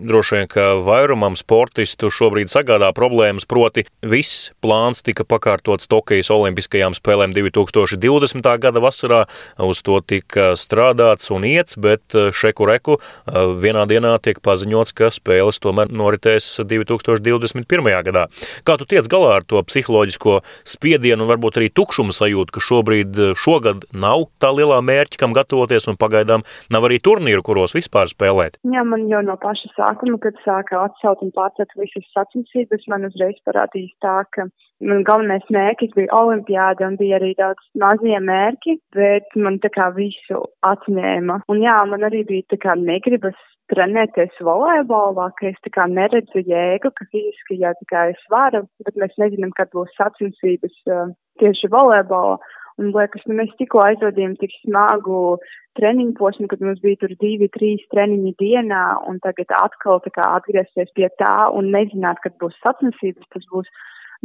droši 0.00 0.38
vien, 0.38 0.46
ka 0.48 0.64
vairumam 0.80 1.36
sportistu 1.36 2.08
šobrīd 2.08 2.48
sagādā 2.48 2.88
problēmas, 2.96 3.44
proti 3.48 3.84
viss 4.00 4.48
plāns 4.64 5.04
tika 5.04 5.26
pakārtots 5.28 5.90
Tokijas 5.92 6.32
Olimpiskajām 6.32 6.96
spēlēm 6.96 7.34
2020. 7.36 8.48
gada 8.62 8.80
vasarā, 8.80 9.18
uz 9.60 9.82
to 9.84 10.00
tika 10.00 10.54
strādāts 10.56 11.28
un 11.34 11.44
iets, 11.44 11.76
bet 11.76 12.16
uh, 12.16 12.30
šeku 12.32 12.64
reku 12.70 12.96
uh, 12.96 13.52
vienā 13.60 13.84
dienā 13.92 14.14
tiek 14.24 14.40
paziņots, 14.40 14.96
ka 14.96 15.12
spēles 15.12 15.60
tomēr 15.60 15.92
noritēs 15.92 16.62
2021. 16.64 17.92
gadā. 18.08 18.24
Kā 18.64 18.80
tu 18.80 18.88
tiec 18.88 19.04
galā 19.12 19.36
ar 19.42 19.44
to 19.44 19.60
psiholoģisko 19.68 20.40
spiedienu 20.64 21.28
un 21.28 21.32
varbūt 21.34 21.60
arī 21.60 21.68
tukšumu 21.68 22.16
sajūtu, 22.16 22.56
ka 22.56 22.66
šobrīd 22.70 23.22
šogad 23.36 23.84
nav 24.00 24.28
tā 24.42 24.50
lielā 24.54 24.78
mērķa, 24.84 25.20
kam 25.20 25.34
gatavoties, 25.36 25.88
un 25.90 25.98
pagaidām 26.00 26.44
nav 26.74 26.88
arī 26.88 27.00
turnīru, 27.04 27.44
kuros 27.46 27.76
vispār 27.76 28.10
spēlēt. 28.10 28.60
Jā, 28.74 28.84
man 28.86 29.08
jau 29.10 29.22
no 29.26 29.36
paša 29.42 29.72
sākuma, 29.74 30.20
kad 30.22 30.38
sāka 30.44 30.84
atcelt 30.86 31.24
un 31.26 31.34
pārcelt 31.36 31.74
visas 31.80 32.06
sacensības, 32.14 32.86
man 32.92 33.08
uzreiz 33.10 33.36
parādījās 33.48 33.94
tā, 34.04 34.16
ka 34.34 34.48
man 34.88 35.04
galvenais 35.06 35.46
mērķis 35.52 35.94
bija 35.96 36.14
olimpiāda 36.14 36.86
un 36.88 36.96
bija 37.00 37.18
arī 37.18 37.34
daudz 37.38 37.62
mazie 37.82 38.18
mērķi, 38.30 38.78
bet 38.96 39.36
man 39.36 39.60
tā 39.62 39.72
kā 39.74 39.90
visu 39.96 40.44
atņēma. 40.66 41.42
Un 41.50 41.62
jā, 41.64 41.78
man 41.90 42.06
arī 42.08 42.24
bija 42.28 42.54
tā 42.54 42.60
kā 42.62 42.78
negribas 42.78 43.38
trenēties 43.72 44.38
volejbolā, 44.44 45.28
ka 45.38 45.50
es 45.50 45.58
tā 45.64 45.72
kā 45.74 45.86
neredzu 45.90 46.42
jēgu, 46.46 46.92
ka 46.94 47.06
fiziski 47.12 47.60
jā, 47.62 47.74
tā 47.80 47.88
kā 47.90 48.04
es 48.14 48.22
varu, 48.32 48.64
bet 48.86 48.96
mēs 49.00 49.16
nezinām, 49.20 49.52
kad 49.56 49.70
būs 49.74 49.92
sacensības 49.98 50.76
uh, 50.88 51.10
tieši 51.42 51.70
volejbolā. 51.74 52.38
Un 52.78 52.92
liekas, 52.94 53.24
nu, 53.26 53.34
mēs 53.40 53.50
tikko 53.58 53.80
aizvadījām 53.82 54.36
tik 54.38 54.52
smagu 54.60 55.38
treniņu 55.78 56.14
posmu, 56.18 56.46
kad 56.50 56.60
mums 56.62 56.78
bija 56.82 57.00
tur 57.00 57.14
divi, 57.18 57.48
trīs 57.54 57.82
treniņi 57.90 58.34
dienā, 58.38 58.82
un 59.10 59.18
tagad 59.24 59.50
atkal 59.58 59.98
tā 60.04 60.12
kā 60.14 60.26
atgriezties 60.36 60.92
pie 60.94 61.08
tā 61.18 61.36
un 61.58 61.72
nezināt, 61.74 62.20
kad 62.22 62.36
būs 62.42 62.54
sacensības, 62.62 63.26
tas 63.34 63.48
būs 63.50 63.70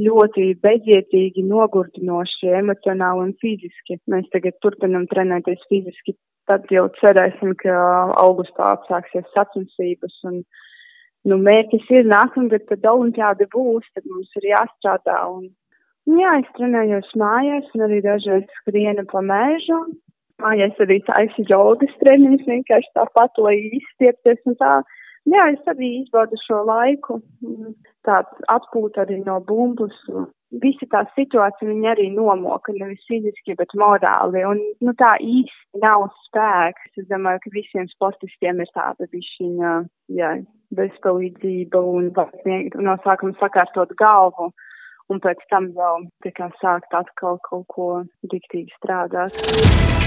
ļoti 0.01 0.45
bezjēdzīgi, 0.65 1.45
nogurdinoši, 1.49 2.53
emocionāli 2.61 3.27
un 3.27 3.33
fiziski. 3.41 3.97
Mēs 4.09 4.29
tagad 4.33 4.57
turpinam 4.65 5.09
trenēties 5.09 5.65
fiziski, 5.69 6.15
tad 6.49 6.69
jau 6.73 6.87
cerēsim, 6.99 7.55
ka 7.57 7.73
augustā 8.21 8.75
sāksies 8.87 9.25
sacensības 9.33 10.21
un, 10.29 10.41
nu, 11.29 11.41
mērķis 11.49 11.89
ir 11.97 12.09
nākamgad, 12.09 12.65
kad 12.69 12.89
olimpiāda 12.93 13.49
būs, 13.53 13.89
tad 13.93 14.05
mums 14.09 14.33
ir 14.41 14.49
jāstrādā 14.53 15.19
un 15.33 15.49
Jā, 16.09 16.33
es 16.41 16.49
trenējos 16.57 17.13
mājās 17.19 17.69
un 17.75 17.85
arī 17.85 18.01
dažreiz 18.03 18.49
skrienu 18.59 19.05
pa 19.11 19.21
mēžu. 19.23 19.77
Mājās 20.43 20.81
arī 20.83 20.97
taisu 21.07 21.45
jogas 21.47 21.93
treniņus 22.01 22.43
vienkārši 22.49 22.91
tāpat, 22.97 23.39
lai 23.39 23.55
izstiepties 23.79 24.41
un 24.49 24.57
tā. 24.59 24.73
Jā, 25.31 25.43
es 25.53 25.69
arī 25.71 25.89
izbaudu 26.01 26.35
šo 26.41 26.65
laiku, 26.67 27.21
tāds 28.03 28.47
atpūta 28.51 29.05
arī 29.05 29.21
no 29.21 29.37
bumbus. 29.47 29.95
Visi 30.59 30.85
tā 30.91 31.05
situācija 31.15 31.69
viņa 31.69 31.93
arī 31.93 32.09
nomoka, 32.11 32.75
nevis 32.75 33.05
fiziski, 33.07 33.55
bet 33.57 33.71
morāli. 33.79 34.43
Un, 34.49 34.59
nu, 34.83 34.93
tā 34.99 35.13
īsti 35.23 35.79
nav 35.85 36.09
spēks. 36.25 36.99
Es 36.99 37.07
domāju, 37.07 37.39
ka 37.45 37.53
visiem 37.55 37.87
sportistiem 37.95 38.59
ir 38.59 38.75
tāda 38.75 39.07
bišķiņa, 39.15 39.71
jā, 40.19 40.35
bezpalīdzība 40.75 41.79
un 41.95 42.11
no 42.83 42.99
sākuma 43.07 43.39
sakārtot 43.39 43.95
galvu 44.03 44.51
un 45.11 45.19
pēc 45.23 45.41
tam 45.51 45.71
jau 45.75 45.95
kā, 46.23 46.47
sākt 46.61 46.93
atkal 46.95 47.39
kaut 47.47 47.65
ko 47.71 47.87
diktīgi 48.31 48.71
strādāt. 48.77 49.37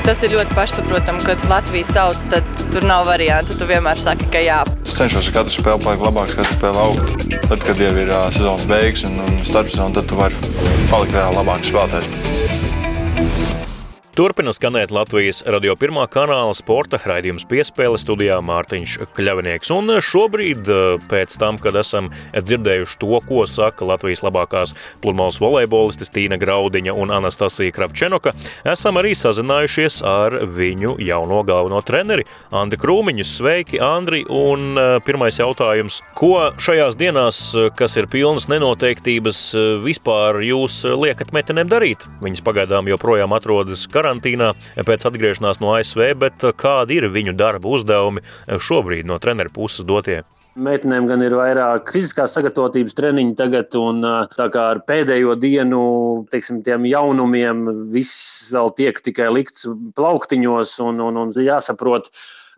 Tas 0.07 0.21
ir 0.23 0.37
ļoti 0.37 0.55
pašsaprotami, 0.55 1.25
kad 1.27 1.49
Latvija 1.51 1.87
sauc, 1.89 2.21
tad 2.31 2.47
tur 2.71 2.87
nav 2.87 3.09
variantu. 3.09 3.57
Tu 3.59 3.67
vienmēr 3.67 3.99
saki, 3.99 4.29
ka 4.31 4.43
jā. 4.45 4.61
Es 4.87 4.95
cenšos 4.95 5.33
katru 5.35 5.51
spēli 5.57 5.83
palikt 5.83 6.07
labāks, 6.07 6.37
katru 6.39 6.55
spēli 6.55 6.79
augt. 6.85 7.27
Tad, 7.51 7.59
kad 7.67 7.83
jau 7.83 7.93
ir 8.05 8.15
uh, 8.15 8.29
sezonas 8.31 8.69
beigas 8.71 9.03
un, 9.11 9.19
un 9.27 9.43
starpsezona, 9.43 9.99
tad 9.99 10.07
tu 10.11 10.23
vari 10.23 10.37
palikt 10.93 11.19
vēl 11.19 11.41
labāks 11.41 11.75
spēlētājs. 11.75 13.66
Turpina 14.17 14.49
skanēt 14.49 14.95
Latvijas 14.97 15.43
radio 15.45 15.75
pirmā 15.77 16.07
kanāla 16.09 16.55
sporta 16.57 16.97
raidījums 17.05 17.45
piespēle 17.51 17.99
studijā 18.01 18.39
Mārtiņš 18.41 18.93
Kļavinieks. 19.13 19.69
Un 19.75 19.93
šobrīd, 20.01 20.71
eh, 20.73 21.03
pēc 21.11 21.35
tam, 21.37 21.59
kad 21.61 21.77
esam 21.77 22.09
dzirdējuši 22.33 22.97
to, 22.97 23.21
ko 23.29 23.45
saka 23.45 23.85
Latvijas 23.85 24.23
labākās 24.25 24.73
pludmales 25.03 25.37
volejbolistes 25.37 26.09
Tīna 26.09 26.39
Graudiņa 26.41 26.95
un 26.97 27.13
Anastasija 27.13 27.75
Kravčenoka, 27.77 28.33
esam 28.65 28.97
arī 28.97 29.13
sazinājušies 29.13 30.01
ar 30.01 30.33
viņu 30.49 30.97
jauno 30.99 31.43
galveno 31.45 31.83
treneri 31.85 32.25
Andi 32.51 32.77
Krūmiņu. 32.81 33.21
Sveiki, 33.21 33.83
Andri! 33.85 34.25
Un 34.31 34.79
eh, 34.79 34.99
pirmais 35.05 35.37
jautājums, 35.37 36.01
ko 36.15 36.53
šajās 36.57 36.97
dienās, 36.97 37.53
kas 37.77 37.99
ir 37.99 38.07
pilnas 38.07 38.49
nenoteiktības, 38.49 39.53
vispār 39.85 40.41
jūs 40.41 40.89
liekat 40.89 41.37
meitenēm 41.37 41.69
darīt? 41.69 42.09
Viņas 42.25 42.41
pagaidām 42.41 42.89
joprojām 42.89 43.37
atrodas 43.37 43.85
karā 43.87 44.06
karantīnā 44.07 44.55
pēc 44.87 45.09
atgriešanās 45.11 45.61
no 45.63 45.75
ASV, 45.75 46.15
bet 46.21 46.47
kādi 46.61 47.01
ir 47.01 47.11
viņu 47.11 47.35
darba 47.37 47.75
uzdevumi 47.75 48.23
šobrīd 48.47 49.09
no 49.09 49.19
treneru 49.23 49.53
puses 49.55 49.87
dotie? 49.87 50.23
Meitenēm 50.57 51.05
gan 51.05 51.21
ir 51.21 51.35
vairāk 51.37 51.91
fiziskās 51.93 52.33
sagatavotības 52.33 52.95
treniņi 52.97 53.35
tagad, 53.37 53.75
un 53.77 54.01
tā 54.39 54.47
kā 54.55 54.63
ar 54.73 54.81
pēdējo 54.89 55.35
dienu, 55.37 55.81
teiksim, 56.33 56.63
tiem 56.65 56.87
jaunumiem 56.89 57.67
viss 57.93 58.47
vēl 58.55 58.73
tiek 58.79 59.03
tikai 59.05 59.29
likts 59.35 59.67
plauktiņos 59.99 60.79
un, 60.87 61.03
un, 61.11 61.21
un 61.27 61.35
jāsaprot, 61.37 62.09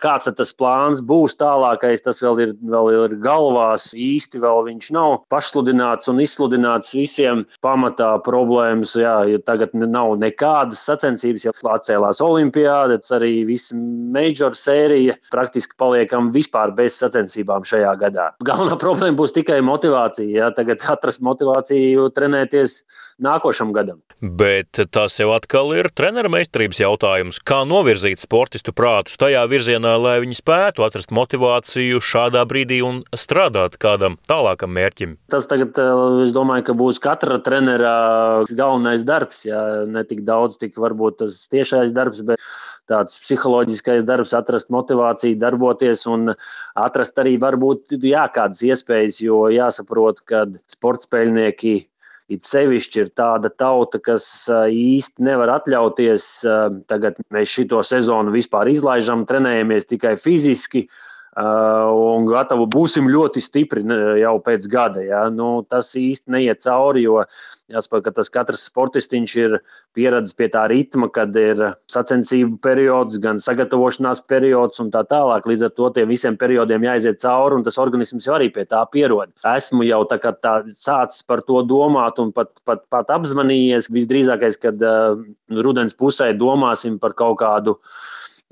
Kāds 0.02 0.28
tas 0.38 0.52
plāns 0.54 1.00
būs 1.02 1.34
tālākais, 1.40 2.04
tas 2.04 2.20
vēl 2.22 2.42
ir, 2.44 2.52
vēl 2.62 2.90
ir 2.94 3.16
galvās. 3.22 3.88
Īsti 3.98 4.42
vēl 4.42 4.62
viņš 4.68 4.90
nav 4.94 5.16
pašsludināts 5.32 6.10
un 6.12 6.22
izsludināts 6.22 6.94
visiem. 6.94 7.44
Pamatā 7.64 8.12
problēmas, 8.26 8.94
jā, 8.98 9.16
jo 9.30 9.40
tagad 9.42 9.74
nav 9.78 10.14
nekādas 10.22 10.84
sacensības, 10.86 11.48
jau 11.48 11.54
atcēlās 11.74 12.22
olimpiādes, 12.24 13.10
arī 13.14 13.32
visa 13.48 13.74
major 13.74 14.54
sērija. 14.58 15.18
Praktiski 15.34 15.74
paliekam 15.80 16.30
vispār 16.34 16.72
bez 16.78 17.00
sacensībām 17.02 17.66
šajā 17.66 17.96
gadā. 18.00 18.30
Galvenā 18.46 18.78
problēma 18.80 19.18
būs 19.18 19.34
tikai 19.36 19.58
motivācija. 19.66 20.30
Jā, 20.38 20.54
tagad 20.54 20.86
atrast 20.94 21.24
motivāciju 21.26 22.08
trenēties 22.14 22.82
nākošam 23.22 23.72
gadam. 23.76 24.00
Bet 24.20 24.80
tas 24.90 25.14
jau 25.20 25.30
atkal 25.34 25.70
ir 25.76 25.90
treneru 25.94 26.30
meistarības 26.32 26.80
jautājums. 26.82 27.38
Kā 27.38 27.60
novirzīt 27.68 28.22
sportistu 28.22 28.74
prātus 28.74 29.18
tajā 29.20 29.44
virzienā, 29.50 29.94
lai 30.00 30.16
viņi 30.24 30.38
spētu 30.40 30.86
atrast 30.86 31.14
motivāciju 31.14 32.02
šādā 32.02 32.42
brīdī 32.50 32.80
un 32.86 33.02
strādāt 33.14 33.78
kādam 33.82 34.18
tālākam 34.30 34.74
mērķim? 34.74 35.16
Tas 35.30 35.46
tagad, 35.50 35.78
eh, 35.78 36.24
es 36.24 36.34
domāju, 36.34 36.66
ka 36.70 36.78
būs 36.78 36.98
katra 37.02 37.38
trenera 37.42 38.44
galvenais 38.50 39.04
darbs. 39.06 39.44
Jā, 39.46 39.86
ne 39.86 40.02
tik 40.04 40.24
daudz, 40.26 40.58
tik 40.58 40.74
varbūt 40.74 41.22
tas 41.22 41.46
tiešais 41.52 41.94
darbs, 41.94 42.24
bet 42.26 42.42
tāds 42.88 43.20
psiholoģiskais 43.22 44.06
darbs, 44.08 44.32
atrast 44.36 44.72
motivāciju, 44.72 45.38
darboties 45.38 46.06
un 46.08 46.32
atrast 46.74 47.20
arī 47.20 47.36
varbūt 47.38 47.98
jā, 48.00 48.24
kādas 48.32 48.64
iespējas, 48.64 49.20
jo 49.20 49.44
jāsaprot, 49.52 50.24
ka 50.24 50.46
sportspēļnieki 50.72 51.76
It 52.28 52.44
sevišķi 52.44 53.00
ir 53.00 53.10
tāda 53.16 53.48
tauta, 53.48 53.96
kas 54.04 54.24
īsti 54.52 55.24
nevar 55.24 55.54
atļauties, 55.54 56.26
tagad 56.90 57.22
mēs 57.32 57.54
šito 57.56 57.80
sezonu 57.80 58.34
vispār 58.34 58.68
izlaižam, 58.68 59.24
trenējamies 59.28 59.88
tikai 59.88 60.12
fiziski, 60.20 60.84
un 61.36 62.26
gatavi 62.26 62.66
būsim 62.72 63.08
ļoti 63.10 63.42
stipri 63.42 63.84
jau 64.20 64.34
pēc 64.42 64.66
gada. 64.70 65.02
Ja? 65.04 65.28
Nu, 65.30 65.62
tas 65.68 65.92
īsti 65.94 66.32
neiet 66.32 66.62
cauri, 66.64 67.04
jo 67.04 67.22
jāsaprot, 67.68 68.04
ka 68.06 68.12
tas 68.16 68.30
katrs 68.32 68.64
sportistiņš 68.70 69.34
ir 69.36 69.58
pieredzējis 69.96 70.38
pie 70.38 70.48
tā 70.54 70.64
ritma, 70.72 71.10
kad 71.12 71.36
ir 71.36 71.60
sacensību 71.90 72.58
periods, 72.64 73.20
gan 73.22 73.42
sagatavošanās 73.44 74.24
periods 74.26 74.80
un 74.80 74.90
tā 74.94 75.04
tālāk. 75.08 75.46
Līdz 75.46 75.68
ar 75.68 75.74
to 75.76 75.92
tiem 75.94 76.08
visiem 76.08 76.40
periodiem 76.40 76.88
jāiziet 76.88 77.20
cauri, 77.22 77.58
un 77.60 77.66
tas 77.66 77.78
organisms 77.78 78.26
jau 78.26 78.38
arī 78.38 78.50
pie 78.54 78.64
tā 78.68 78.82
pierod. 78.90 79.34
Esmu 79.46 79.86
jau 79.86 80.02
tā, 80.08 80.18
tā 80.32 80.58
sācis 80.72 81.26
par 81.28 81.44
to 81.46 81.62
domāt 81.68 82.18
un 82.22 82.32
pat, 82.32 82.54
pat, 82.64 82.86
pat 82.90 83.12
apzvanījies. 83.18 83.92
Visdrīzākais, 83.92 84.60
kad 84.62 84.80
uh, 84.84 85.18
rudens 85.52 85.96
pusē 85.98 86.32
domāsim 86.36 86.98
par 87.02 87.14
kaut 87.18 87.38
kādu 87.42 87.76
uh, 87.76 87.96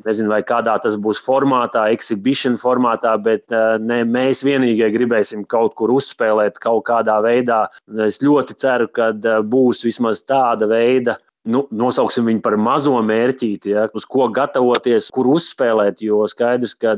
Nezinu, 0.05 0.29
vai 0.29 0.43
kādā 0.45 0.75
tas 0.85 0.99
būs 1.01 1.23
formātā, 1.25 1.87
exhibition 1.95 2.59
formātā, 2.61 3.15
bet 3.17 3.49
ne 3.81 4.03
mēs 4.05 4.43
vienīgie 4.45 4.91
gribēsim 4.93 5.47
kaut 5.49 5.73
kur 5.79 5.95
uzspēlēt 5.95 6.61
kaut 6.61 6.85
kādā 6.91 7.17
veidā. 7.25 7.63
Es 8.05 8.21
ļoti 8.21 8.59
ceru, 8.61 8.91
ka 8.93 9.15
būs 9.41 9.87
vismaz 9.89 10.21
tāda 10.29 10.69
veida 10.69 11.17
nu, 11.47 11.65
nosauksim 11.71 12.27
viņu 12.29 12.43
par 12.45 12.59
mazo 12.61 12.95
mērķīti, 13.07 13.73
ja, 13.73 13.87
uz 13.97 14.07
ko 14.11 14.29
gatavoties, 14.35 15.09
kur 15.15 15.31
uzspēlēt. 15.37 16.03
Jo 16.05 16.27
skaidrs, 16.31 16.75
ka 16.79 16.97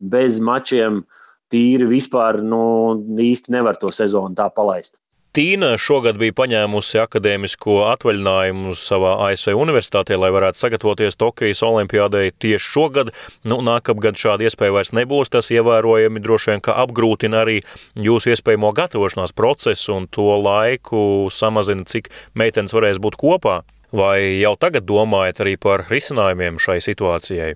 bez 0.00 0.40
mačiem 0.42 1.04
tīri 1.52 1.88
vispār 1.90 2.40
nu, 2.46 2.62
īsti 3.20 3.54
nevar 3.54 3.78
to 3.80 3.92
sezonu 3.94 4.36
tā 4.38 4.48
palaist. 4.54 4.96
Tīna 5.30 5.76
šogad 5.78 6.16
bija 6.18 6.34
paņēmusi 6.34 6.98
akadēmisko 7.04 7.76
atvaļinājumu 7.92 8.72
savā 8.74 9.12
ASV 9.28 9.52
universitātē, 9.54 10.16
lai 10.18 10.32
varētu 10.34 10.58
sagatavoties 10.58 11.14
Tokijas 11.20 11.60
olimpiādei 11.62 12.32
tieši 12.34 12.66
šogad. 12.66 13.12
Nu, 13.46 13.60
nākamgad 13.62 14.18
šāda 14.18 14.48
iespēja 14.48 14.74
vairs 14.74 14.90
nebūs. 14.98 15.30
Tas 15.30 15.52
ievērojami 15.54 16.22
droši 16.24 16.50
vien 16.50 16.64
apgrūtina 16.74 17.44
arī 17.44 17.60
jūsu 17.94 18.32
iespējamo 18.34 18.72
gatavošanās 18.74 19.30
procesu 19.38 19.94
un 20.00 20.08
to 20.10 20.32
laiku 20.42 21.02
samazina, 21.30 21.86
cik 21.86 22.10
meitenes 22.34 22.74
varēs 22.74 22.98
būt 22.98 23.20
kopā. 23.20 23.60
Vai 23.94 24.38
jau 24.38 24.56
tagad 24.58 24.82
domājat 24.86 25.44
arī 25.44 25.56
par 25.58 25.84
risinājumiem 25.90 26.58
šai 26.62 26.80
situācijai? 26.82 27.52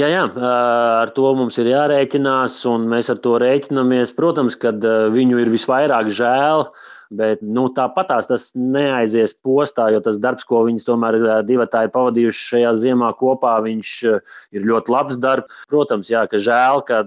Jā, 0.00 0.08
jā, 0.08 0.24
ar 0.48 1.12
to 1.16 1.34
mums 1.36 1.60
ir 1.60 1.68
jārēķinās, 1.74 2.56
un 2.72 2.88
mēs 2.88 3.12
ar 3.12 3.20
to 3.24 3.36
rēķinamies. 3.40 4.16
Protams, 4.16 4.56
kad 4.56 4.84
viņu 5.12 5.44
ir 5.44 5.52
visvairāk 5.52 6.08
žēl, 6.12 6.66
Bet 7.12 7.42
nu, 7.44 7.66
tāpat 7.76 8.08
tas 8.28 8.46
neaizies 8.56 9.34
postā, 9.44 9.90
jo 9.92 10.00
tas 10.04 10.16
darbs, 10.22 10.46
ko 10.48 10.62
viņas 10.64 10.86
tomēr 10.86 11.18
divi 11.44 11.66
ir 11.66 11.90
pavadījuši 11.92 12.46
šajā 12.52 12.70
ziemā 12.80 13.10
kopā, 13.18 13.58
viņš 13.66 13.90
ir 14.56 14.64
ļoti 14.70 14.94
labs 14.94 15.18
darbs. 15.20 15.58
Protams, 15.68 16.08
jā, 16.08 16.22
ka 16.30 16.40
žēl, 16.40 16.80
ka 16.88 17.02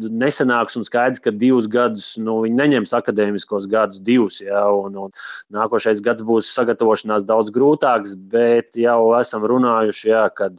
nesenāks 0.00 0.78
un 0.80 0.86
skaidrs, 0.88 1.20
ka 1.20 1.34
divus 1.34 1.68
gadus 1.68 2.14
nu, 2.16 2.38
viņi 2.46 2.56
neņems 2.62 2.94
akadēmiskos 3.00 3.68
gadus, 3.70 4.00
divus. 4.06 4.40
Jā, 4.40 4.64
un, 4.72 4.96
un 5.06 5.12
nākošais 5.52 6.00
gads 6.04 6.24
būs 6.24 6.48
sagatavošanās 6.56 7.28
daudz 7.28 7.52
grūtāks, 7.52 8.16
bet 8.32 8.80
jau 8.80 9.12
esam 9.20 9.44
runājuši, 9.44 10.08
jā, 10.14 10.24
kad 10.32 10.56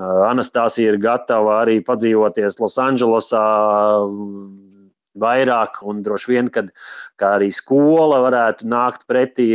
Anastasija 0.00 0.94
ir 0.94 1.00
gatava 1.02 1.58
arī 1.64 1.80
padzīvoties 1.84 2.60
Losandželosā 2.62 3.46
vairāk, 5.18 5.80
un 5.86 6.02
droši 6.06 6.30
vien, 6.30 6.48
kad 6.52 6.70
arī 7.20 7.50
skola 7.52 8.20
varētu 8.24 8.68
nākt 8.70 9.06
pretī, 9.10 9.48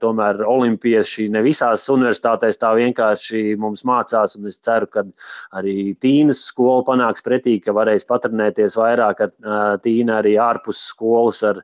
tomēr 0.00 0.40
olimpieši 0.48 1.28
ne 1.32 1.42
visās 1.44 1.84
universitātēs 1.92 2.58
tā 2.60 2.72
vienkārši 2.78 3.56
mums 3.60 3.84
mācās, 3.84 4.36
un 4.38 4.48
es 4.50 4.58
ceru, 4.64 4.88
ka 4.90 5.04
arī 5.52 5.94
Tīnas 6.00 6.44
skola 6.48 6.84
panāks 6.86 7.24
pretī, 7.24 7.58
ka 7.62 7.76
varēs 7.76 8.08
patrenēties 8.08 8.78
vairāk 8.80 9.26
ar 9.26 9.78
Tīnu 9.84 10.16
arī 10.16 10.38
ārpus 10.40 10.80
skolas 10.88 11.42
ar, 11.44 11.62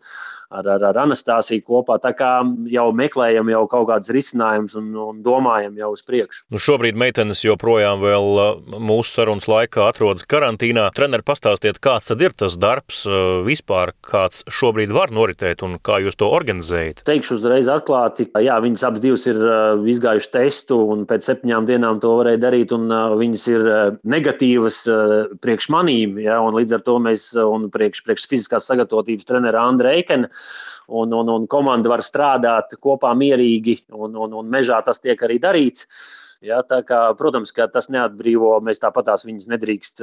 ar, 0.50 0.66
ar, 0.66 0.84
ar 0.90 0.98
Anastasiju 1.04 1.64
kopā. 1.66 1.98
Tā 2.02 2.12
kā 2.18 2.30
jau 2.70 2.86
meklējam 2.96 3.50
jau 3.52 3.62
kaut 3.70 3.88
kādus 3.90 4.12
risinājumus 4.14 4.76
un, 4.78 4.90
un 4.98 5.20
domājam 5.24 5.76
jau 5.78 5.92
uz 5.94 6.02
priekšu. 6.06 6.44
Nu 6.50 6.60
šobrīd 6.62 6.98
meitenes 6.98 7.44
joprojām 7.46 8.02
vēl 8.02 8.42
mūsu 8.78 9.14
sarunas 9.14 9.48
laikā 9.50 9.86
atrodas 9.88 10.26
karantīnā. 10.30 10.88
Treneri, 10.96 11.26
pastāstiet, 11.26 11.80
kāds 11.82 12.10
tad 12.10 12.24
ir 12.24 12.34
tas 12.36 12.58
darbs 12.60 13.04
vispār, 13.46 13.94
kāds 14.06 14.42
šobrīd 14.50 14.92
var 14.94 15.14
noritēt 15.14 15.64
un 15.66 15.78
kā 15.82 16.00
jūs 16.04 16.18
to 16.20 16.30
organizējat? 16.30 17.04
Teikšu 17.06 17.38
uzreiz 17.38 17.70
atklāti, 17.70 18.26
jā, 18.42 18.58
viņas 18.62 18.86
abas 18.88 19.04
divas 19.04 19.26
ir 19.30 19.38
izgājušas 19.94 20.34
testu 20.34 20.80
un 20.92 21.06
pēc 21.10 21.30
septiņām 21.30 21.68
dienām 21.70 22.02
to 22.02 22.16
varēja 22.20 22.42
darīt 22.42 22.74
un 22.76 22.90
viņas 22.90 23.46
ir 23.52 23.68
negatīvas 24.08 24.82
priekš 25.42 25.70
manīm, 25.72 26.18
ja, 26.24 26.40
un 26.42 26.56
līdz 26.58 26.78
ar 26.78 26.84
to 26.86 26.98
mēs 27.02 27.30
un 27.40 27.68
priekš, 27.72 28.02
priekš 28.06 28.26
fiziskās 28.30 28.66
sagatavotības 28.70 29.28
trenera 29.28 29.62
Andra 29.70 29.94
Eikena 29.96 30.30
un, 30.90 31.12
un, 31.14 31.34
un 31.36 31.50
komanda 31.50 31.92
var 31.92 32.04
strādāt 32.04 32.78
kopā 32.82 33.12
mierīgi, 33.18 33.80
un, 33.94 34.16
un, 34.16 34.40
un 34.42 34.50
mežā 34.50 34.80
tas 34.86 35.02
tiek 35.02 35.20
arī 35.26 35.38
darīts. 35.42 35.86
Ja, 36.40 36.62
kā, 36.64 36.98
protams, 37.20 37.50
ka 37.52 37.66
tas 37.68 37.90
neatbrīvo. 37.92 38.54
Mēs 38.64 38.78
tāpat 38.80 39.10
tās 39.10 39.26
viņas 39.26 39.44
nedrīkst 39.50 40.00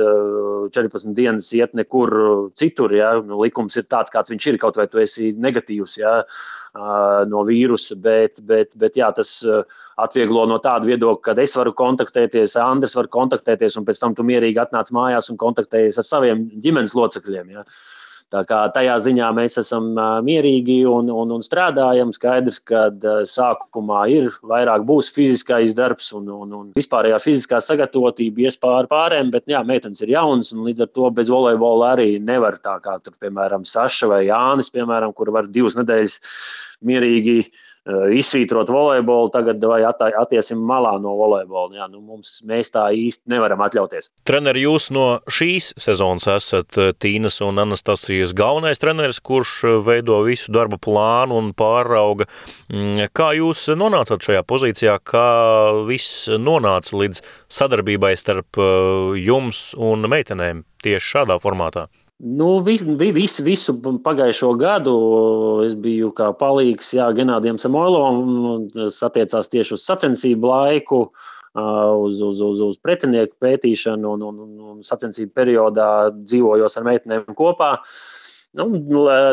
14 0.76 1.15
dienas 1.17 1.47
iet 1.58 1.73
nekur 1.73 2.13
citur. 2.54 2.93
Ja. 2.93 3.15
Nu, 3.26 3.39
likums 3.41 3.73
ir 3.82 3.88
tāds, 3.89 4.13
kāds 4.13 4.30
viņš 4.30 4.47
ir, 4.52 4.60
kaut 4.62 4.78
vai 4.78 4.86
tu 4.91 5.02
esi 5.02 5.32
negatīvs 5.34 5.97
ja, 5.97 6.13
no 7.34 7.41
vīrusa. 7.47 7.97
Bet, 7.97 8.38
bet, 8.45 8.78
bet 8.78 9.02
jā, 9.02 9.10
tas 9.17 9.34
atvieglo 9.97 10.45
no 10.45 10.62
tāda 10.62 10.86
viedokļa, 10.91 11.26
ka 11.26 11.38
es 11.41 11.58
varu 11.58 11.73
kontaktēties, 11.73 12.54
Andris 12.62 12.93
var 13.00 13.10
kontaktēties, 13.17 13.82
un 13.82 13.89
pēc 13.89 14.06
tam 14.06 14.13
tu 14.13 14.28
mierīgi 14.28 14.62
atnāc 14.62 14.93
mājās 14.93 15.34
un 15.34 15.41
kontaktējies 15.41 15.97
ar 15.97 16.06
saviem 16.06 16.52
ģimenes 16.62 16.93
locekļiem. 16.93 17.56
Ja. 17.58 17.65
Tā 18.33 18.41
kā 18.43 18.57
tajā 18.75 18.97
ziņā 19.05 19.27
mēs 19.37 19.55
esam 19.61 19.93
mierīgi 20.25 20.81
un, 20.91 21.07
un, 21.13 21.29
un 21.37 21.43
strādājam. 21.45 22.11
Skaidrs, 22.15 22.59
ka 22.67 22.87
sākumā 23.31 24.01
ir 24.11 24.27
vairāk 24.43 24.83
būs 24.89 25.11
fiziskais 25.15 25.75
darbs 25.77 26.09
un, 26.17 26.27
un, 26.35 26.51
un 26.57 26.65
vispārējā 26.75 27.21
fiziskā 27.23 27.61
sagatavotība 27.63 28.47
ies 28.47 28.59
pāri 28.59 28.91
pārējiem, 28.91 29.31
bet 29.31 29.47
jā, 29.47 29.63
meitenes 29.67 30.03
ir 30.03 30.11
jaunas 30.17 30.51
un 30.51 30.65
līdz 30.67 30.83
ar 30.87 30.91
to 30.99 31.13
bez 31.15 31.31
volejbola 31.31 31.93
arī 31.95 32.09
nevar 32.19 32.59
tā 32.59 32.75
kā 32.83 32.97
tur, 32.99 33.15
piemēram, 33.23 33.63
Saša 33.67 34.11
vai 34.11 34.25
Jānis, 34.27 34.73
piemēram, 34.75 35.15
kur 35.15 35.31
var 35.31 35.47
divas 35.47 35.79
nedēļas 35.79 36.19
mierīgi 36.87 37.39
uh, 37.45 37.63
izsvītrot 37.88 38.69
volejbolu, 38.71 39.30
tagad 39.32 39.63
vai 39.63 39.82
attiesim 39.88 40.60
malā 40.67 40.95
no 41.02 41.13
volejbola. 41.19 41.76
Jā, 41.78 41.88
nu 41.91 42.02
mums, 42.02 42.38
mēs 42.47 42.71
tā 42.73 42.88
īsti 42.95 43.32
nevaram 43.32 43.62
atļauties. 43.65 44.10
Treneri, 44.28 44.65
jūs 44.65 44.89
no 44.95 45.06
šīs 45.32 45.71
sezonas 45.80 46.28
esat 46.32 46.80
eh, 46.80 46.93
Tīnas 46.97 47.39
un 47.45 47.62
Anastasijas 47.63 48.36
galvenais 48.38 48.82
treneris, 48.82 49.21
kurš 49.23 49.54
eh, 49.63 49.78
veido 49.84 50.19
visu 50.28 50.54
darba 50.56 50.80
plānu 50.82 51.39
un 51.39 51.54
pārauga. 51.58 52.28
Mm, 52.71 53.10
kā 53.15 53.32
jūs 53.38 53.67
nonācāt 53.78 54.26
šajā 54.28 54.43
pozīcijā, 54.47 54.97
kā 55.04 55.28
viss 55.88 56.28
nonāca 56.28 57.00
līdz 57.00 57.23
sadarbībai 57.60 58.15
starp 58.19 58.60
jums 59.17 59.71
un 59.78 60.08
meitenēm 60.12 60.65
tieši 60.84 61.13
šādā 61.15 61.39
formātā? 61.43 61.88
Nu, 62.17 62.60
vis, 62.65 62.82
visu, 62.82 63.43
visu 63.45 63.75
pagājušo 63.77 64.56
gadu 64.58 64.93
es 65.67 65.75
biju 65.77 66.10
kā 66.17 66.32
palīgs 66.34 66.89
jā, 66.97 67.12
Genādiem 67.13 67.60
Samoilovam. 67.62 68.65
Tas 68.73 68.97
attiecās 69.06 69.51
tieši 69.53 69.75
uz 69.75 69.84
sacensību 69.86 70.49
laiku, 70.49 71.01
uz, 71.53 72.21
uz, 72.25 72.41
uz, 72.41 72.62
uz 72.71 72.80
pretinieku 72.82 73.38
pētīšanu 73.45 74.15
un, 74.15 74.23
un, 74.32 74.39
un, 74.41 74.80
sacensību 74.86 75.30
periodā 75.38 75.89
dzīvojos 76.17 76.77
ar 76.80 76.88
meitenēm 76.88 77.36
kopā. 77.38 77.75
Nu, 78.58 78.65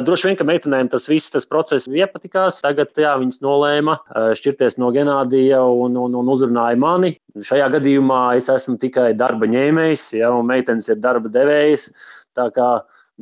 droši 0.05 0.29
vien, 0.29 0.37
ka 0.37 0.44
meitenēm 0.44 0.90
tas 0.92 1.09
viss 1.09 1.33
tas 1.33 1.49
process 1.49 1.88
iepatikās. 1.88 2.59
Tagad 2.66 2.92
jā, 3.01 3.14
viņas 3.23 3.40
nolēma 3.40 3.94
šķirties 4.37 4.77
no 4.83 4.90
Genādija 4.92 5.62
un, 5.64 5.97
un, 5.97 6.18
un 6.20 6.29
uzrunāja 6.35 6.77
mani. 6.77 7.14
Šajā 7.49 7.70
gadījumā 7.79 8.20
es 8.37 8.51
esmu 8.53 8.77
tikai 8.83 9.14
darba 9.16 9.49
ņēmējs, 9.49 10.11
ja, 10.20 10.35
un 10.37 10.53
meitenes 10.53 10.90
ir 10.92 11.01
darba 11.01 11.33
devējs. 11.33 11.88
Tā 12.35 12.51
kā 12.55 12.68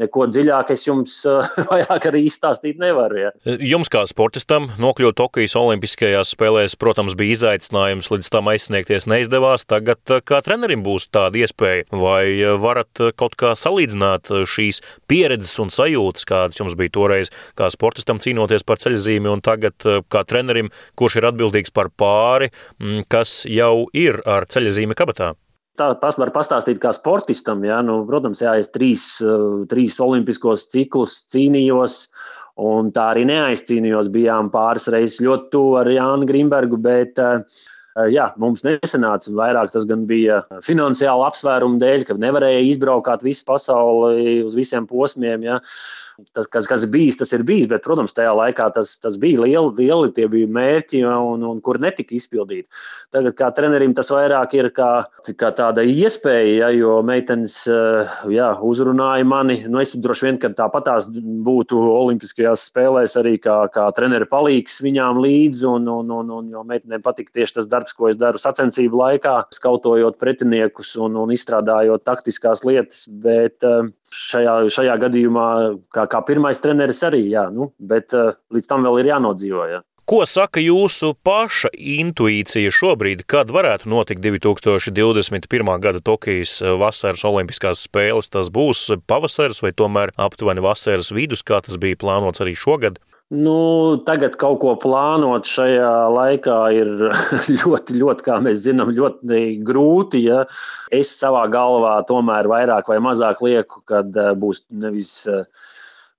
neko 0.01 0.27
dziļāk 0.31 0.73
es 0.73 0.87
jums 0.87 1.15
vairāk 1.71 2.07
arī 2.09 2.25
izstāstīt 2.29 2.81
nevaru. 2.81 3.19
Ja. 3.27 3.33
Jums, 3.61 3.91
kā 3.93 4.05
sportistam, 4.09 4.71
nokļūt 4.81 5.19
Tokijas 5.19 5.57
Olimpiskajās 5.59 6.33
spēlēs, 6.33 6.77
protams, 6.81 7.17
bija 7.19 7.37
izaicinājums, 7.37 8.11
līdz 8.13 8.31
tam 8.33 8.49
aizsniegties 8.53 9.09
neizdevās. 9.11 9.67
Tagad, 9.69 10.01
kā 10.29 10.41
trenerim, 10.45 10.85
būs 10.87 11.11
tāda 11.13 11.43
iespēja, 11.43 11.87
vai 11.93 12.25
varat 12.63 13.05
kaut 13.21 13.37
kā 13.41 13.53
salīdzināt 13.59 14.33
šīs 14.49 14.83
pieredzes 15.11 15.55
un 15.63 15.73
sajūtas, 15.75 16.27
kādas 16.29 16.63
jums 16.63 16.77
bija 16.79 16.97
toreiz, 16.97 17.33
kā 17.59 17.69
sportistam 17.73 18.23
cīnoties 18.23 18.65
par 18.67 18.81
ceļzīmi, 18.83 19.31
un 19.33 19.45
tagad, 19.45 19.77
kā 20.13 20.25
trenerim, 20.29 20.73
kurš 20.99 21.21
ir 21.21 21.31
atbildīgs 21.33 21.75
par 21.75 21.93
pāri, 21.93 22.53
kas 23.13 23.43
jau 23.49 23.89
ir 23.93 24.23
ar 24.29 24.49
ceļzīmi 24.49 24.97
kabatā? 24.97 25.35
Tā 25.81 25.89
pats 25.97 26.19
var 26.21 26.29
pastāstīt 26.35 26.83
kā 26.83 26.93
sportistam. 26.93 27.63
Ja? 27.65 27.81
Nu, 27.85 28.03
protams, 28.09 28.43
jā, 28.45 28.59
es 28.61 28.69
trīs, 28.75 29.07
eh, 29.25 29.65
trīs 29.71 29.97
olimpiskos 30.05 30.67
ciklus 30.73 31.23
cīnījos, 31.33 32.07
un 32.61 32.91
tā 32.93 33.09
arī 33.15 33.25
neaizcīnījos. 33.31 34.11
Bijām 34.13 34.51
pāris 34.53 34.91
reizes 34.93 35.23
ļoti 35.25 35.49
tuvu 35.55 35.79
ar 35.81 35.89
Jānu 35.89 36.29
Grimbergu, 36.29 36.77
bet 36.77 37.17
uh, 37.23 37.41
jā, 38.13 38.29
mums 38.37 38.67
nesanāca. 38.67 39.33
Vairāk 39.33 39.73
tas 39.73 39.89
bija 39.89 40.43
finansiāli 40.65 41.27
apsvērumu 41.31 41.81
dēļ, 41.81 42.05
ka 42.09 42.19
nevarēja 42.21 42.67
izbraukāt 42.69 43.25
visu 43.25 43.47
pasauli 43.49 44.43
uz 44.45 44.59
visiem 44.59 44.85
posmiem. 44.91 45.49
Ja? 45.49 45.59
Tas, 46.35 46.49
kas, 46.53 46.69
kas 46.71 46.87
bijis, 46.91 47.19
tas 47.21 47.33
ir 47.35 47.45
bijis. 47.49 47.69
Bet, 47.71 47.85
protams, 47.85 48.15
tajā 48.17 48.33
laikā 48.37 48.69
tas, 48.77 48.95
tas 49.03 49.19
bija 49.21 49.43
lieli, 49.45 49.73
lieli 49.83 50.13
tie 50.17 50.29
bija 50.31 50.51
mērķi, 50.53 51.03
un, 51.09 51.45
un 51.49 51.61
kur 51.65 51.81
netika 51.83 52.17
izpildīti. 52.17 52.69
Tagad, 53.13 53.35
kā 53.37 53.51
trenerim, 53.53 53.93
tas 53.97 54.09
vairāk 54.13 54.55
ir 54.57 54.71
kā, 54.73 54.91
kā 55.37 55.51
tāda 55.57 55.85
iespēja, 55.85 56.53
ja, 56.63 56.71
jo 56.73 56.95
meitenes 57.05 57.59
eh, 57.69 58.13
jā, 58.33 58.49
uzrunāja 58.65 59.27
mani. 59.29 59.59
Nu, 59.69 59.83
es 59.83 59.93
droši 59.93 60.29
vien, 60.29 60.41
ka 60.41 60.53
tāpatās 60.57 61.11
būtu 61.13 61.81
Olimpiskajās 61.93 62.69
spēlēs 62.71 63.19
arī 63.21 63.35
kā, 63.43 63.59
kā 63.75 63.89
treneris 63.97 64.31
palīgs 64.33 64.81
viņām 64.85 65.21
līdzi, 65.25 65.67
un, 65.69 65.91
un, 65.93 66.15
un, 66.23 66.33
un 66.39 66.49
jo 66.55 66.65
meitenēm 66.69 67.05
patīk 67.05 67.33
tieši 67.37 67.59
tas 67.61 67.69
darbs, 67.69 67.93
ko 67.97 68.09
es 68.09 68.21
daru 68.21 68.41
sacensību 68.41 69.03
laikā, 69.03 69.37
skautojot 69.53 70.17
pretiniekus 70.21 70.95
un, 70.97 71.19
un 71.21 71.35
izstrādājot 71.37 72.07
taktiskās 72.09 72.65
lietas. 72.65 73.05
Bet 73.23 73.67
eh, 73.69 73.93
šajā, 74.13 74.57
šajā 74.73 74.97
gadījumā, 75.05 75.49
kā, 75.95 76.07
kā 76.13 76.21
pirmais 76.29 76.61
treneris 76.63 77.01
arī, 77.09 77.25
jā, 77.33 77.49
nu, 77.55 77.73
bet 77.81 78.13
uh, 78.17 78.37
līdz 78.53 78.69
tam 78.71 78.85
vēl 78.87 79.01
ir 79.03 79.15
jānodzīvo. 79.15 79.65
Jā. 79.73 79.81
Ko 80.03 80.25
saka 80.27 80.59
jūsu 80.59 81.13
paša 81.23 81.69
intuīcija 81.79 82.73
šobrīd, 82.75 83.23
kad 83.31 83.53
varētu 83.55 83.87
notikt 83.89 84.25
2021. 84.25 85.71
gada 85.81 86.03
Tokijas 86.03 86.57
eh, 86.59 86.75
vasaras 86.75 87.23
olimpiskās 87.29 87.85
spēles? 87.87 88.29
Tas 88.35 88.51
būs 88.51 88.89
pavasaris 89.07 89.63
vai 89.63 89.71
tomēr 89.71 90.11
aptuveni 90.19 90.65
vasaras 90.65 91.13
vidus, 91.15 91.45
kā 91.47 91.63
tas 91.63 91.79
bija 91.79 92.01
plānots 92.03 92.43
arī 92.43 92.57
šogad? 92.59 92.99
Nu, 93.33 94.03
tagad 94.05 94.35
kaut 94.43 94.59
ko 94.61 94.75
plānot 94.77 95.47
šajā 95.49 95.93
laikā 96.13 96.59
ir 96.77 96.91
ļoti, 97.63 97.97
ļoti, 98.03 98.27
kā 98.27 98.43
mēs 98.43 98.67
zinām, 98.67 98.91
ļoti 98.99 99.45
grūti. 99.63 100.27
Ja? 100.27 100.43
Es 100.91 101.15
savā 101.15 101.47
galvā 101.53 102.01
tomēr 102.11 102.51
vairāk 102.51 102.91
vai 102.91 102.99
mazāk 103.07 103.41
lieku, 103.47 103.87
kad 103.87 104.11
eh, 104.19 104.35
būs 104.35 104.67
nevis 104.75 105.21
uh, 105.31 105.47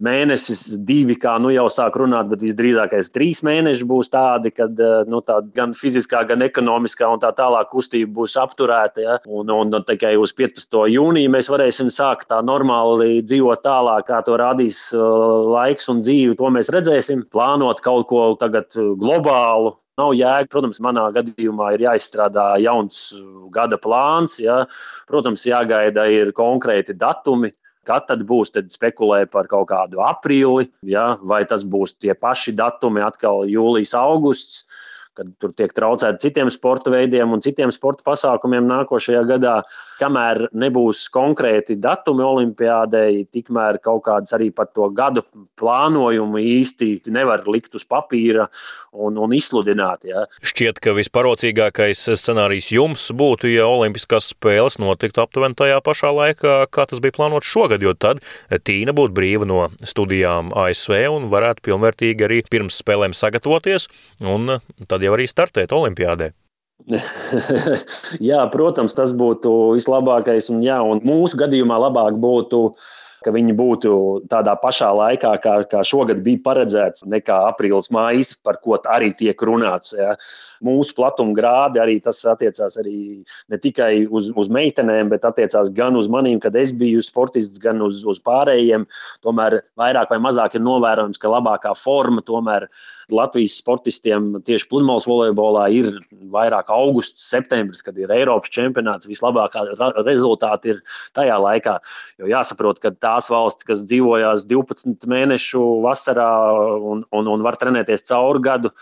mēnesis, 0.03 0.63
divi, 0.87 1.15
kā 1.19 1.35
nu 1.41 1.51
jau 1.53 1.65
sāk 1.71 1.97
runāt, 1.99 2.29
bet 2.31 2.43
visdrīzākais 2.43 3.11
trīs 3.13 3.41
mēneši 3.45 3.87
būs 3.89 4.11
tādi, 4.13 4.51
kad 4.55 4.79
eh, 4.79 5.03
nu, 5.09 5.21
tā 5.25 5.39
gan 5.55 5.75
fiziskā, 5.77 6.23
gan 6.29 6.43
ekonomiskā 6.45 7.09
un 7.13 7.21
tā 7.23 7.33
tālāk 7.37 7.71
kustība 7.71 8.11
būs 8.21 8.35
apturēta. 8.39 9.03
Ja? 9.03 9.19
Un, 9.27 9.51
un, 9.53 9.73
un 9.73 9.87
tikai 9.87 10.15
uz 10.19 10.35
15. 10.37 10.81
jūniju 10.93 11.33
mēs 11.33 11.51
varēsim 11.53 11.91
sākt 11.93 12.29
tā 12.33 12.41
normāli 12.45 13.21
dzīvot 13.23 13.63
tālāk, 13.65 14.07
kā 14.09 14.23
to 14.27 14.39
rādīs 14.39 14.85
uh, 14.95 15.03
laiks 15.53 15.89
un 15.93 16.03
dzīve. 16.03 16.37
To 16.39 16.51
mēs 16.53 16.71
redzēsim. 16.73 17.27
Plānot 17.33 17.81
kaut 17.85 18.09
ko 18.11 18.27
tagad 18.39 18.75
globālu, 18.99 19.77
Nav 19.93 20.15
jēga, 20.17 20.47
protams, 20.49 20.79
manā 20.81 21.03
gadījumā 21.13 21.67
ir 21.75 21.83
jāizstrādā 21.85 22.47
jauns 22.63 23.11
gada 23.53 23.77
plāns. 23.77 24.39
Ja. 24.41 24.63
Protams, 25.09 25.43
jāgaida 25.45 26.07
ir 26.09 26.31
konkrēti 26.33 26.95
datumi, 26.97 27.51
Kad 27.87 28.07
tad 28.07 28.21
būs, 28.27 28.53
tad 28.55 28.71
spekulē 28.71 29.25
par 29.31 29.49
kaut 29.51 29.67
kādu 29.73 29.99
aprīli, 30.05 30.69
ja, 30.87 31.17
vai 31.19 31.41
tas 31.49 31.65
būs 31.67 31.97
tie 31.99 32.15
paši 32.15 32.55
datumi, 32.55 33.03
atkal 33.03 33.43
jūlijas, 33.49 33.91
augusts 33.99 34.63
kad 35.17 35.29
tur 35.41 35.53
tiek 35.55 35.73
traucēti 35.75 36.27
citiem 36.27 36.49
sporta 36.53 36.91
veidiem 36.93 37.33
un 37.35 37.41
citiem 37.43 37.71
sporta 37.73 38.05
pasākumiem 38.07 38.65
nākošajā 38.69 39.23
gadā. 39.29 39.55
Kamēr 39.99 40.47
nebūs 40.57 41.05
konkrēti 41.13 41.77
datumi 41.79 42.25
olimpiādei, 42.25 43.23
tikmēr 43.31 43.77
kaut 43.83 44.03
kāds 44.07 44.33
arī 44.35 44.49
par 44.55 44.71
to 44.73 44.89
gadu 44.95 45.21
plānojumu 45.59 46.41
īsti 46.41 46.95
nevar 47.13 47.45
likt 47.47 47.77
uz 47.77 47.85
papīra 47.85 48.47
un, 48.91 49.17
un 49.21 49.35
izsludināt. 49.37 50.03
Ja. 50.09 50.25
Šķiet, 50.45 50.81
ka 50.83 50.95
visparocīgākais 50.97 52.01
scenārijs 52.17 52.71
jums 52.73 53.05
būtu, 53.13 53.51
ja 53.53 53.67
Olimpiskās 53.69 54.31
spēles 54.33 54.79
notiktu 54.81 55.23
aptuveni 55.23 55.57
tajā 55.59 55.79
pašā 55.85 56.11
laikā, 56.13 56.57
kā 56.73 56.87
tas 56.89 57.01
bija 57.03 57.17
plānots 57.19 57.49
šogad, 57.49 57.85
jo 57.85 57.93
tad 57.93 58.21
Tīna 58.65 58.95
būtu 58.97 59.15
brīva 59.17 59.47
no 59.49 59.61
studijām 59.85 60.51
ASV 60.57 60.97
un 61.13 61.29
varētu 61.33 61.67
pilnvērtīgi 61.69 62.27
arī 62.27 62.41
pirms 62.49 62.81
spēlēm 62.81 63.15
sagatavoties, 63.17 63.87
un 64.25 64.57
tad 64.89 65.02
jau 65.05 65.13
arī 65.17 65.27
startēt 65.29 65.75
Olimpiādē. 65.75 66.31
jā, 68.29 68.41
protams, 68.51 68.95
tas 68.97 69.13
būtu 69.15 69.53
vislabākais. 69.77 70.49
Un, 70.51 70.63
jā, 70.65 70.81
un 70.83 71.03
mūsu 71.05 71.39
gadījumā 71.39 71.79
labāk 71.87 72.19
būtu 72.19 72.65
ka 73.23 73.31
viņi 73.33 73.55
būtu 73.57 73.93
tādā 74.31 74.55
pašā 74.59 74.89
laikā, 74.97 75.33
kā, 75.43 75.55
kā 75.69 75.83
šogad 75.87 76.21
bija 76.25 76.41
paredzēts, 76.45 77.05
nekā 77.09 77.37
aprīlis, 77.49 77.91
maijs, 77.93 78.33
par 78.43 78.59
ko 78.63 78.77
arī 78.91 79.13
tiek 79.19 79.39
runāts. 79.47 79.93
Ja. 79.97 80.15
Mūsu 80.63 80.95
platuma 80.97 81.35
grādi 81.35 81.81
arī 81.83 81.97
tas 82.03 82.21
attiecās 82.27 82.77
arī 82.79 82.97
ne 83.51 83.59
tikai 83.59 84.05
uz, 84.07 84.29
uz 84.39 84.51
meitenēm, 84.53 85.11
bet 85.11 85.27
attiecās 85.27 85.71
gan 85.75 85.97
uz 85.99 86.09
maniem, 86.11 86.39
kad 86.43 86.55
es 86.59 86.71
biju 86.75 87.03
sportists, 87.03 87.61
gan 87.63 87.83
uz, 87.83 88.03
uz 88.07 88.21
pārējiem. 88.23 88.87
Tomēr 89.25 89.61
vairāk 89.79 90.13
vai 90.13 90.19
mazāk 90.23 90.57
ir 90.57 90.65
novērojams, 90.67 91.19
ka 91.19 91.31
labākā 91.31 91.73
forma 91.79 92.23
tomēr 92.25 92.67
ir 92.67 92.71
Latvijas 93.11 93.57
sportistiem 93.59 94.29
tieši 94.45 94.67
pludmales 94.69 95.07
volejbolā 95.09 95.65
ir 95.75 95.89
vairāk 96.33 96.71
augusts, 96.73 97.25
septembris, 97.29 97.83
kad 97.85 97.97
ir 97.99 98.13
Eiropas 98.13 98.53
čempionāts. 98.53 99.09
Vislabākā 99.09 99.65
rezultāti 100.03 100.75
ir 100.75 100.81
tajā 101.17 101.37
laikā. 101.41 101.77
Jo 102.21 102.31
jāsaprot, 102.31 102.79
ka 102.83 102.93
tās 102.93 103.29
valstis, 103.33 103.67
kas 103.67 103.85
dzīvojās 103.89 104.47
12 104.49 105.07
mēnešu 105.09 105.63
vasarā 105.83 106.31
un, 106.79 107.05
un, 107.11 107.31
un 107.35 107.45
var 107.45 107.59
trenēties 107.59 108.07
cauri 108.09 108.43
gadu, 108.43 108.73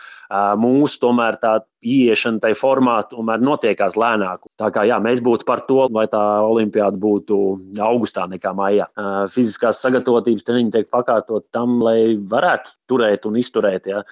mūsu 0.62 1.02
tomēr 1.02 1.40
tā 1.42 1.60
ieiešana 1.82 2.42
tajā 2.44 2.58
formā 2.60 2.98
tomēr 3.10 3.42
notiekās 3.44 3.96
lēnāk. 4.00 4.46
Tā 4.60 4.70
kā 4.74 4.84
jā, 4.90 5.00
mēs 5.04 5.22
būtu 5.24 5.48
par 5.48 5.64
to, 5.68 5.86
lai 5.94 6.06
tā 6.12 6.22
olimpiāda 6.46 7.00
būtu 7.02 7.38
augustā 7.82 8.28
nekā 8.30 8.54
maijā. 8.58 8.88
Fiziskās 9.34 9.82
sagatavotības 9.82 10.46
treniņi 10.48 10.76
tiek 10.76 10.92
pakārtot 10.94 11.48
tam, 11.56 11.80
lai 11.86 12.18
varētu 12.18 12.76
turēt 12.92 13.26
un 13.30 13.40
izturēt. 13.42 13.90
Ja. 13.90 14.04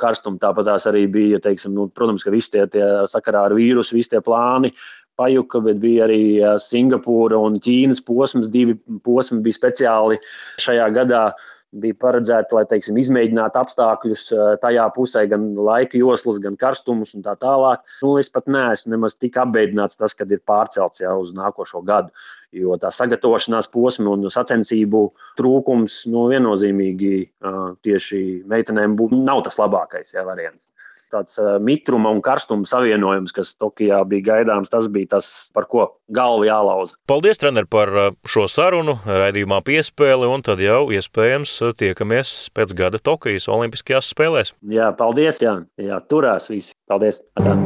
Karstumu 0.00 0.38
tāpat 0.42 0.70
arī 0.76 1.06
bija, 1.10 1.42
teiksim, 1.42 1.74
nu, 1.74 1.88
protams, 1.88 2.24
ka 2.26 2.34
visi 2.34 2.54
tie, 2.54 2.66
tie 2.70 2.86
sakarā 3.10 3.48
ar 3.48 3.56
vīrusu, 3.58 3.96
visi 3.98 4.14
tie 4.14 4.22
plāni 4.24 4.72
pajuka, 5.16 5.62
bet 5.64 5.80
bija 5.80 6.04
arī 6.06 6.22
Singapūra 6.60 7.40
un 7.40 7.58
Ķīnas 7.62 8.02
posms. 8.06 8.50
Divi 8.52 8.76
posmi 9.04 9.40
bija 9.44 9.58
speciāli 9.58 10.20
šajā 10.62 10.90
gadā 10.94 11.22
bija 11.82 11.96
paredzēta, 12.02 12.56
lai 12.56 12.64
teiksim, 12.70 12.98
izmēģinātu 13.00 13.60
apstākļus 13.60 14.24
tajā 14.62 14.86
pusē, 14.96 15.26
gan 15.30 15.48
laika 15.68 15.98
joslas, 16.00 16.40
gan 16.42 16.58
karstumus 16.60 17.14
un 17.16 17.24
tā 17.26 17.36
tālāk. 17.40 17.84
Nu, 18.02 18.16
es 18.20 18.30
pat 18.32 18.48
neesmu 18.50 18.94
nemaz 18.94 19.16
tik 19.18 19.38
apbeidināts 19.42 19.98
tas, 20.00 20.16
kad 20.18 20.32
ir 20.32 20.42
pārcelts 20.46 21.02
jau 21.04 21.18
uz 21.22 21.34
nākošo 21.36 21.82
gadu. 21.86 22.14
Jo 22.56 22.78
tā 22.80 22.92
sagatavošanās 22.94 23.68
posma 23.72 24.14
un 24.14 24.30
sacensību 24.32 25.02
trūkums 25.38 26.04
nu, 26.12 26.28
viennozīmīgi 26.32 27.12
tieši 27.84 28.22
meitenēm 28.48 28.96
būtu 28.96 29.18
nav 29.26 29.42
tas 29.48 29.58
labākais 29.60 30.14
jā, 30.14 30.24
variants 30.24 30.70
tāds 31.16 31.40
mitruma 31.64 32.12
un 32.14 32.22
karstuma 32.24 32.68
savienojums, 32.68 33.34
kas 33.36 33.54
Tokijā 33.60 34.02
bija 34.08 34.28
gaidāms, 34.30 34.70
tas 34.72 34.88
bija 34.92 35.16
tas, 35.16 35.30
par 35.56 35.68
ko 35.70 35.88
galvu 36.12 36.46
jālauza. 36.48 36.96
Paldies, 37.10 37.40
trener, 37.42 37.68
par 37.70 37.92
šo 38.28 38.46
sarunu, 38.50 38.98
raidījumā 39.06 39.62
piespēli, 39.66 40.28
un 40.30 40.44
tad 40.46 40.62
jau 40.62 40.86
iespējams 40.94 41.56
tiekamies 41.80 42.36
pēc 42.56 42.76
gada 42.78 43.02
Tokijas 43.02 43.48
Olimpiskajās 43.52 44.12
spēlēs. 44.14 44.54
Jā, 44.72 44.92
paldies, 44.98 45.42
jā, 45.42 45.58
jā 45.80 46.02
turās 46.10 46.50
visi. 46.52 46.76
Paldies! 46.90 47.22
Atā. 47.40 47.56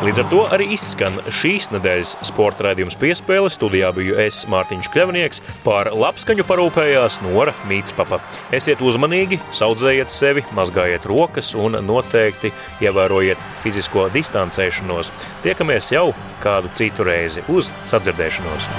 Līdz 0.00 0.20
ar 0.22 0.28
to 0.32 0.44
arī 0.48 0.70
izskan 0.72 1.18
šīs 1.28 1.66
nedēļas 1.74 2.14
sporta 2.24 2.64
raidījums 2.64 2.94
piespēle. 2.96 3.50
Studijā 3.52 3.90
biju 3.92 4.14
es, 4.22 4.38
Mārtiņš 4.48 4.88
Kļavnieks, 4.94 5.42
par 5.60 5.90
labskaņu 5.92 6.46
parūpējās 6.48 7.18
Nora 7.26 7.52
Mītspapa. 7.68 8.16
Esiet 8.56 8.80
uzmanīgi, 8.80 9.36
saudzējiet 9.52 10.08
sevi, 10.08 10.46
mazgājiet 10.56 11.04
rokas 11.10 11.52
un 11.52 11.76
noteikti 11.84 12.48
ievērojiet 12.80 13.44
fizisko 13.60 14.08
distancēšanos. 14.16 15.12
Tiekamies 15.44 15.92
jau 15.92 16.14
kādu 16.40 16.72
citu 16.80 17.04
reizi 17.04 17.44
uz 17.52 17.68
sadzirdēšanos! 17.92 18.72